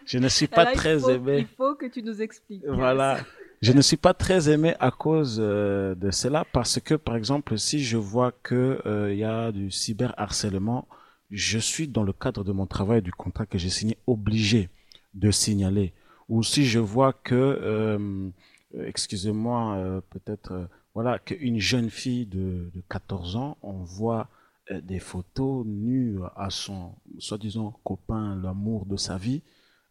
je 0.07 0.19
ne 0.19 0.29
suis 0.29 0.47
pas 0.47 0.67
très 0.73 0.99
faut, 0.99 1.11
aimé. 1.11 1.39
Il 1.39 1.47
faut 1.47 1.75
que 1.75 1.87
tu 1.87 2.03
nous 2.03 2.23
expliques. 2.23 2.65
Voilà. 2.67 3.19
Je 3.61 3.73
ne 3.73 3.81
suis 3.81 3.97
pas 3.97 4.15
très 4.15 4.49
aimé 4.51 4.75
à 4.79 4.93
cause 4.93 5.39
euh, 5.41 5.97
de 5.97 6.13
cela 6.13 6.45
parce 6.53 6.79
que, 6.79 6.95
par 6.95 7.17
exemple, 7.17 7.59
si 7.59 7.83
je 7.83 7.97
vois 7.97 8.31
que 8.31 8.81
euh, 8.87 9.13
il 9.13 9.19
y 9.19 9.25
a 9.25 9.51
du 9.51 9.73
cyberharcèlement, 9.73 10.87
je 11.31 11.59
suis 11.59 11.89
dans 11.89 12.05
le 12.05 12.13
cadre 12.13 12.45
de 12.45 12.53
mon 12.53 12.67
travail, 12.67 13.03
du 13.03 13.11
contrat 13.13 13.47
que 13.47 13.59
j'ai 13.59 13.69
signé, 13.69 13.99
obligé 14.07 14.71
de 15.15 15.33
signaler. 15.33 15.93
Ou 16.29 16.45
si 16.45 16.67
je 16.67 16.79
vois 16.79 17.13
que, 17.13 17.35
euh, 17.35 18.31
excusez-moi, 18.79 20.03
peut-être, 20.11 20.69
voilà, 20.95 21.19
qu'une 21.19 21.59
jeune 21.59 21.91
fille 21.91 22.27
de, 22.27 22.71
de 22.73 22.83
14 22.89 23.35
ans 23.35 23.59
envoie 23.63 24.29
euh, 24.71 24.81
des 24.81 25.01
photos 25.01 25.67
nues 25.67 26.19
à 26.37 26.51
son 26.51 26.95
soi-disant 27.19 27.75
copain, 27.83 28.37
l'amour 28.41 28.87
de 28.87 28.97
sa 28.97 29.19
vie, 29.19 29.43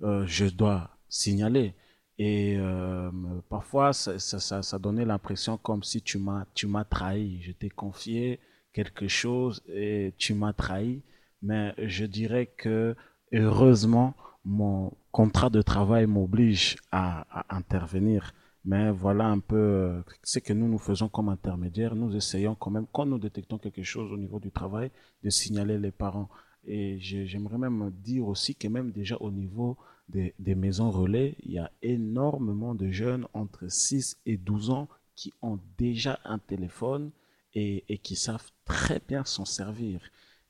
je 0.02 0.46
dois 0.46 0.92
signaler. 1.10 1.74
Et 2.20 2.56
euh, 2.58 3.12
parfois, 3.50 3.94
ça, 3.94 4.18
ça, 4.20 4.62
ça, 4.64 4.80
donnait 4.80 5.06
l'impression 5.06 5.58
comme 5.58 5.84
si 5.84 6.02
tu 6.02 6.18
m'as, 6.18 6.46
tu 6.54 6.66
m'as 6.68 6.84
trahi. 6.86 7.42
Je 7.44 7.52
t'ai 7.52 7.70
confié 7.70 8.40
quelque 8.74 9.08
chose 9.08 9.62
et 9.68 10.14
tu 10.18 10.34
m'as 10.34 10.54
trahi. 10.54 11.02
Mais 11.44 11.74
je 11.78 12.06
dirais 12.06 12.48
que 12.58 12.96
heureusement, 13.32 14.16
mon 14.44 14.92
contrat 15.12 15.50
de 15.50 15.62
travail 15.62 16.08
m'oblige 16.08 16.78
à, 16.92 17.46
intervenir. 17.56 18.34
Mais 18.66 18.92
voilà 18.92 19.26
un 19.28 19.40
peu 19.40 19.56
euh, 19.56 20.02
ce 20.24 20.40
que 20.40 20.54
nous 20.54 20.68
nous 20.68 20.78
faisons 20.80 21.08
comme 21.10 21.30
intermédiaire. 21.30 21.96
Nous 21.96 22.16
essayons 22.16 22.56
quand 22.56 22.72
même, 22.72 22.88
quand 22.92 23.06
nous 23.06 23.20
détectons 23.20 23.58
quelque 23.60 23.84
chose 23.84 24.12
au 24.12 24.18
niveau 24.18 24.40
du 24.40 24.52
travail, 24.52 24.92
de 25.24 25.30
signaler 25.30 25.78
les 25.78 25.92
parents. 25.92 26.30
Et 26.66 27.00
j'ai- 27.00 27.28
j'aimerais 27.28 27.58
même 27.58 27.92
dire 27.92 28.28
aussi 28.28 28.56
que 28.56 28.68
même 28.68 28.92
déjà 28.92 29.16
au 29.20 29.32
niveau 29.32 29.78
des, 30.10 30.34
des 30.40 30.56
maisons 30.56 30.90
relais, 30.90 31.36
il 31.44 31.52
y 31.52 31.60
a 31.60 31.72
énormément 31.82 32.76
de 32.76 32.90
jeunes 32.90 33.28
entre 33.34 33.68
6 33.68 34.20
et 34.26 34.38
12 34.38 34.70
ans 34.70 34.88
qui 35.16 35.34
ont 35.42 35.60
déjà 35.78 36.20
un 36.24 36.40
téléphone 36.40 37.12
et, 37.54 37.84
et 37.90 37.98
qui 37.98 38.16
savent 38.16 38.52
très 38.66 39.02
bien 39.06 39.26
s'en 39.26 39.46
servir. 39.46 40.00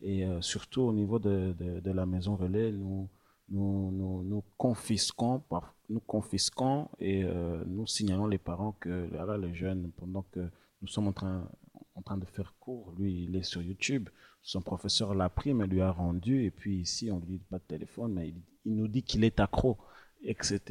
Et 0.02 0.26
euh, 0.26 0.42
surtout 0.42 0.82
au 0.82 0.94
niveau 0.94 1.18
de, 1.18 1.56
de, 1.58 1.92
la 1.92 2.06
maison 2.06 2.36
relais, 2.36 2.72
nous, 2.72 3.10
nous, 3.50 3.92
nous, 4.24 4.44
confisquons, 4.58 5.42
nous 5.90 6.02
confisquons 6.02 6.90
et 7.00 7.24
euh, 7.24 7.64
nous 7.66 7.88
signalons 7.88 8.28
les 8.28 8.38
parents 8.38 8.74
que 8.74 9.10
là, 9.12 9.38
le 9.38 9.54
jeune, 9.54 9.92
pendant 9.98 10.24
que 10.32 10.52
nous 10.82 10.88
sommes 10.88 11.08
en 11.08 11.14
train, 11.14 11.50
en 11.96 12.02
train 12.02 12.18
de 12.18 12.26
faire 12.26 12.54
cours, 12.60 12.94
lui, 12.98 13.24
il 13.24 13.36
est 13.36 13.44
sur 13.44 13.62
YouTube. 13.62 14.10
Son 14.48 14.62
professeur 14.62 15.14
l'a 15.14 15.28
pris, 15.28 15.54
mais 15.54 15.68
lui 15.68 15.82
a 15.82 15.92
rendu. 15.92 16.46
Et 16.46 16.52
puis 16.52 16.78
ici, 16.78 17.12
on 17.12 17.20
lui 17.20 17.38
dit 17.38 17.46
pas 17.50 17.58
de 17.58 17.64
téléphone, 17.68 18.14
mais 18.14 18.34
il, 18.64 18.76
nous 18.78 18.88
dit 18.88 19.04
qu'il 19.04 19.26
est 19.26 19.42
accro, 19.42 19.78
etc. 20.24 20.62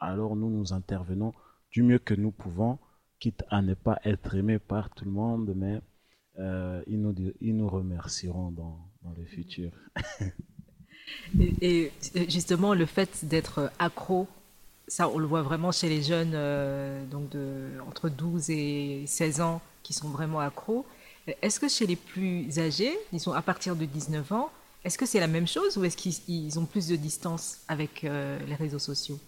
Alors 0.00 0.34
nous, 0.34 0.50
nous 0.50 0.72
intervenons 0.72 1.32
du 1.70 1.84
mieux 1.84 2.00
que 2.00 2.14
nous 2.14 2.32
pouvons, 2.32 2.80
quitte 3.20 3.44
à 3.48 3.62
ne 3.62 3.74
pas 3.74 4.00
être 4.04 4.34
aimé 4.34 4.58
par 4.58 4.90
tout 4.90 5.04
le 5.04 5.12
monde, 5.12 5.52
mais 5.54 5.80
euh, 6.40 6.82
ils, 6.88 7.00
nous, 7.00 7.14
ils 7.40 7.56
nous 7.56 7.68
remercieront 7.68 8.50
dans, 8.50 8.90
dans 9.02 9.12
le 9.16 9.24
futur. 9.24 9.70
Et, 11.38 11.92
et 12.16 12.28
justement, 12.28 12.74
le 12.74 12.84
fait 12.84 13.24
d'être 13.24 13.70
accro, 13.78 14.26
ça, 14.88 15.08
on 15.08 15.18
le 15.18 15.26
voit 15.26 15.42
vraiment 15.42 15.70
chez 15.70 15.88
les 15.88 16.02
jeunes 16.02 16.32
euh, 16.34 17.06
donc 17.06 17.28
de, 17.28 17.78
entre 17.86 18.08
12 18.08 18.50
et 18.50 19.04
16 19.06 19.40
ans 19.40 19.60
qui 19.84 19.92
sont 19.92 20.08
vraiment 20.08 20.40
accros. 20.40 20.84
Est-ce 21.42 21.58
que 21.58 21.68
chez 21.68 21.86
les 21.86 21.96
plus 21.96 22.58
âgés, 22.58 22.96
disons 23.12 23.32
à 23.32 23.42
partir 23.42 23.74
de 23.74 23.84
19 23.84 24.32
ans, 24.32 24.50
est-ce 24.84 24.98
que 24.98 25.06
c'est 25.06 25.18
la 25.18 25.26
même 25.26 25.48
chose 25.48 25.76
ou 25.76 25.84
est-ce 25.84 25.96
qu'ils 25.96 26.14
ils 26.28 26.58
ont 26.60 26.64
plus 26.64 26.86
de 26.86 26.96
distance 26.96 27.58
avec 27.66 28.04
euh, 28.04 28.38
les 28.46 28.54
réseaux 28.54 28.78
sociaux? 28.78 29.18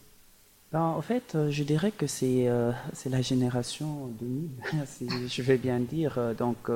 Ben, 0.71 0.81
en 0.81 1.03
fait, 1.03 1.35
euh, 1.35 1.51
je 1.51 1.65
dirais 1.65 1.91
que 1.91 2.07
c'est 2.07 2.49
euh, 2.49 2.71
la 3.07 3.23
génération 3.23 4.07
2000, 4.21 4.51
si 4.87 5.09
je 5.29 5.43
vais 5.43 5.57
bien 5.57 5.81
dire. 5.81 6.35
Donc, 6.39 6.71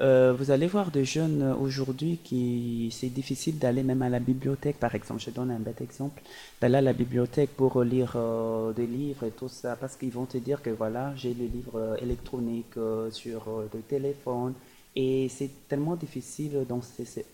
euh, 0.00 0.32
vous 0.32 0.50
allez 0.50 0.66
voir 0.66 0.90
des 0.90 1.04
jeunes 1.04 1.42
aujourd'hui 1.60 2.18
qui 2.24 2.88
c'est 2.92 3.10
difficile 3.10 3.58
d'aller 3.58 3.82
même 3.82 4.02
à 4.02 4.08
la 4.08 4.20
bibliothèque, 4.20 4.78
par 4.78 4.94
exemple. 4.94 5.20
Je 5.20 5.30
donne 5.30 5.50
un 5.50 5.58
bête 5.58 5.80
exemple, 5.82 6.22
d'aller 6.60 6.76
à 6.76 6.80
la 6.80 6.92
bibliothèque 6.94 7.50
pour 7.50 7.82
lire 7.82 8.14
euh, 8.16 8.72
des 8.72 8.86
livres 8.86 9.24
et 9.24 9.30
tout 9.30 9.48
ça, 9.48 9.76
parce 9.76 9.96
qu'ils 9.96 10.10
vont 10.12 10.24
te 10.24 10.38
dire 10.38 10.62
que 10.62 10.70
voilà, 10.70 11.14
j'ai 11.16 11.34
les 11.34 11.48
livres 11.48 11.78
euh, 11.78 11.96
électroniques 11.96 12.76
euh, 12.78 13.10
sur 13.10 13.44
le 13.72 13.80
téléphone. 13.82 14.54
Et 14.94 15.28
c'est 15.28 15.50
tellement 15.68 15.96
difficile 15.96 16.66
dans, 16.68 16.80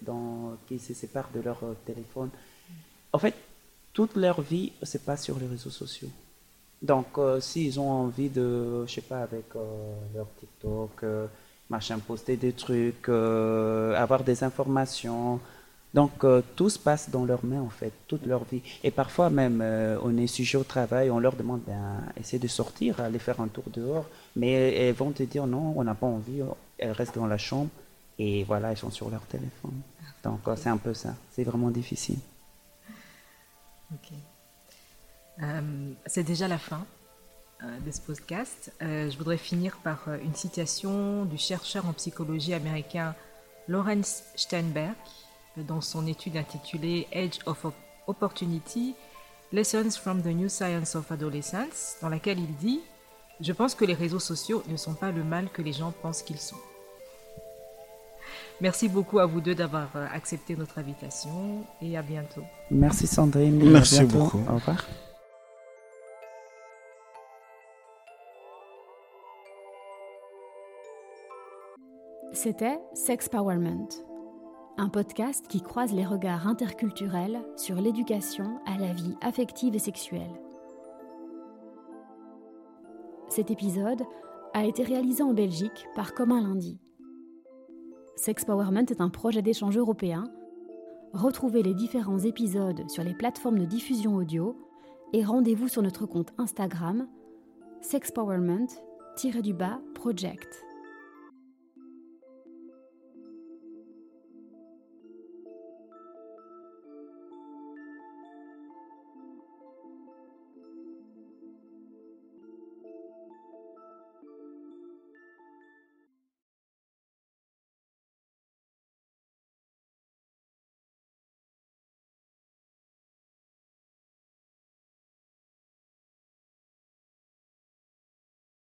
dans, 0.02 0.56
qu'ils 0.66 0.80
se 0.80 0.94
séparent 0.94 1.30
de 1.34 1.40
leur 1.40 1.60
téléphone. 1.84 2.30
En 3.12 3.18
fait, 3.18 3.34
toute 3.92 4.16
leur 4.16 4.40
vie 4.42 4.72
se 4.82 4.98
passe 4.98 5.24
sur 5.24 5.38
les 5.40 5.46
réseaux 5.46 5.70
sociaux. 5.70 6.10
Donc, 6.80 7.18
s'ils 7.40 7.80
ont 7.80 7.90
envie 7.90 8.28
de, 8.28 8.86
je 8.86 8.92
sais 8.92 9.00
pas, 9.00 9.22
avec 9.22 9.46
leur 10.14 10.28
TikTok, 10.38 11.04
machin, 11.70 11.98
poster 11.98 12.36
des 12.36 12.52
trucs, 12.52 13.08
euh, 13.08 13.94
avoir 13.96 14.24
des 14.24 14.42
informations. 14.44 15.40
Donc, 15.94 16.24
euh, 16.24 16.42
tout 16.56 16.68
se 16.68 16.78
passe 16.78 17.10
dans 17.10 17.24
leurs 17.24 17.44
mains, 17.44 17.62
en 17.62 17.70
fait, 17.70 17.92
toute 18.06 18.26
leur 18.26 18.44
vie. 18.44 18.62
Et 18.84 18.90
parfois, 18.90 19.30
même, 19.30 19.60
euh, 19.62 19.98
on 20.02 20.16
est 20.16 20.26
sujet 20.26 20.58
au 20.58 20.64
travail, 20.64 21.10
on 21.10 21.18
leur 21.18 21.34
demande, 21.34 21.62
ben, 21.66 22.02
essayer 22.16 22.38
de 22.38 22.48
sortir, 22.48 23.00
aller 23.00 23.18
faire 23.18 23.40
un 23.40 23.48
tour 23.48 23.64
dehors. 23.72 24.06
Mais 24.36 24.52
elles 24.52 24.94
vont 24.94 25.12
te 25.12 25.22
dire, 25.22 25.46
non, 25.46 25.74
on 25.76 25.84
n'a 25.84 25.94
pas 25.94 26.06
envie, 26.06 26.42
elles 26.78 26.92
restent 26.92 27.16
dans 27.16 27.26
la 27.26 27.38
chambre. 27.38 27.70
Et 28.18 28.44
voilà, 28.44 28.72
elles 28.72 28.76
sont 28.76 28.90
sur 28.90 29.08
leur 29.10 29.22
téléphone. 29.22 29.80
Donc, 30.22 30.40
c'est 30.56 30.68
un 30.68 30.76
peu 30.76 30.92
ça. 30.92 31.14
C'est 31.30 31.44
vraiment 31.44 31.70
difficile. 31.70 32.18
Ok. 33.92 34.12
C'est 36.06 36.24
déjà 36.24 36.48
la 36.48 36.58
fin 36.58 36.84
de 37.84 37.90
ce 37.90 38.00
podcast. 38.00 38.72
Euh, 38.82 39.10
je 39.10 39.18
voudrais 39.18 39.36
finir 39.36 39.76
par 39.82 40.04
euh, 40.08 40.16
une 40.22 40.34
citation 40.34 41.24
du 41.24 41.38
chercheur 41.38 41.86
en 41.86 41.92
psychologie 41.92 42.54
américain 42.54 43.14
Lawrence 43.66 44.22
Steinberg 44.36 44.94
euh, 45.58 45.62
dans 45.62 45.80
son 45.80 46.06
étude 46.06 46.36
intitulée 46.36 47.08
Age 47.12 47.38
of 47.46 47.64
Op- 47.64 47.74
Opportunity, 48.06 48.94
Lessons 49.52 49.90
from 50.00 50.22
the 50.22 50.26
New 50.26 50.48
Science 50.48 50.94
of 50.94 51.10
Adolescence, 51.10 51.96
dans 52.00 52.08
laquelle 52.08 52.38
il 52.38 52.54
dit 52.56 52.80
Je 53.40 53.52
pense 53.52 53.74
que 53.74 53.84
les 53.84 53.94
réseaux 53.94 54.20
sociaux 54.20 54.62
ne 54.68 54.76
sont 54.76 54.94
pas 54.94 55.10
le 55.10 55.24
mal 55.24 55.48
que 55.50 55.62
les 55.62 55.72
gens 55.72 55.92
pensent 56.02 56.22
qu'ils 56.22 56.38
sont. 56.40 56.56
Merci 58.60 58.88
beaucoup 58.88 59.18
à 59.20 59.26
vous 59.26 59.40
deux 59.40 59.54
d'avoir 59.54 59.88
euh, 59.96 60.06
accepté 60.12 60.54
notre 60.56 60.78
invitation 60.78 61.64
et 61.82 61.96
à 61.96 62.02
bientôt. 62.02 62.42
Merci 62.70 63.06
Sandrine. 63.06 63.70
Merci 63.70 64.00
bientôt. 64.00 64.18
beaucoup. 64.18 64.44
Au 64.48 64.54
revoir. 64.54 64.84
C'était 72.40 72.78
Sexpowerment, 72.94 73.88
un 74.76 74.88
podcast 74.88 75.48
qui 75.48 75.60
croise 75.60 75.92
les 75.92 76.06
regards 76.06 76.46
interculturels 76.46 77.44
sur 77.56 77.74
l'éducation 77.74 78.60
à 78.64 78.78
la 78.78 78.92
vie 78.92 79.16
affective 79.22 79.74
et 79.74 79.80
sexuelle. 79.80 80.40
Cet 83.28 83.50
épisode 83.50 84.04
a 84.54 84.66
été 84.66 84.84
réalisé 84.84 85.24
en 85.24 85.34
Belgique 85.34 85.88
par 85.96 86.14
Commun 86.14 86.40
Lundi. 86.40 86.78
Sexpowerment 88.14 88.86
est 88.88 89.00
un 89.00 89.10
projet 89.10 89.42
d'échange 89.42 89.76
européen. 89.76 90.22
Retrouvez 91.14 91.64
les 91.64 91.74
différents 91.74 92.20
épisodes 92.20 92.88
sur 92.88 93.02
les 93.02 93.14
plateformes 93.14 93.58
de 93.58 93.64
diffusion 93.64 94.14
audio 94.14 94.56
et 95.12 95.24
rendez-vous 95.24 95.66
sur 95.66 95.82
notre 95.82 96.06
compte 96.06 96.32
Instagram 96.38 97.08
sexpowerment-project. 97.80 100.67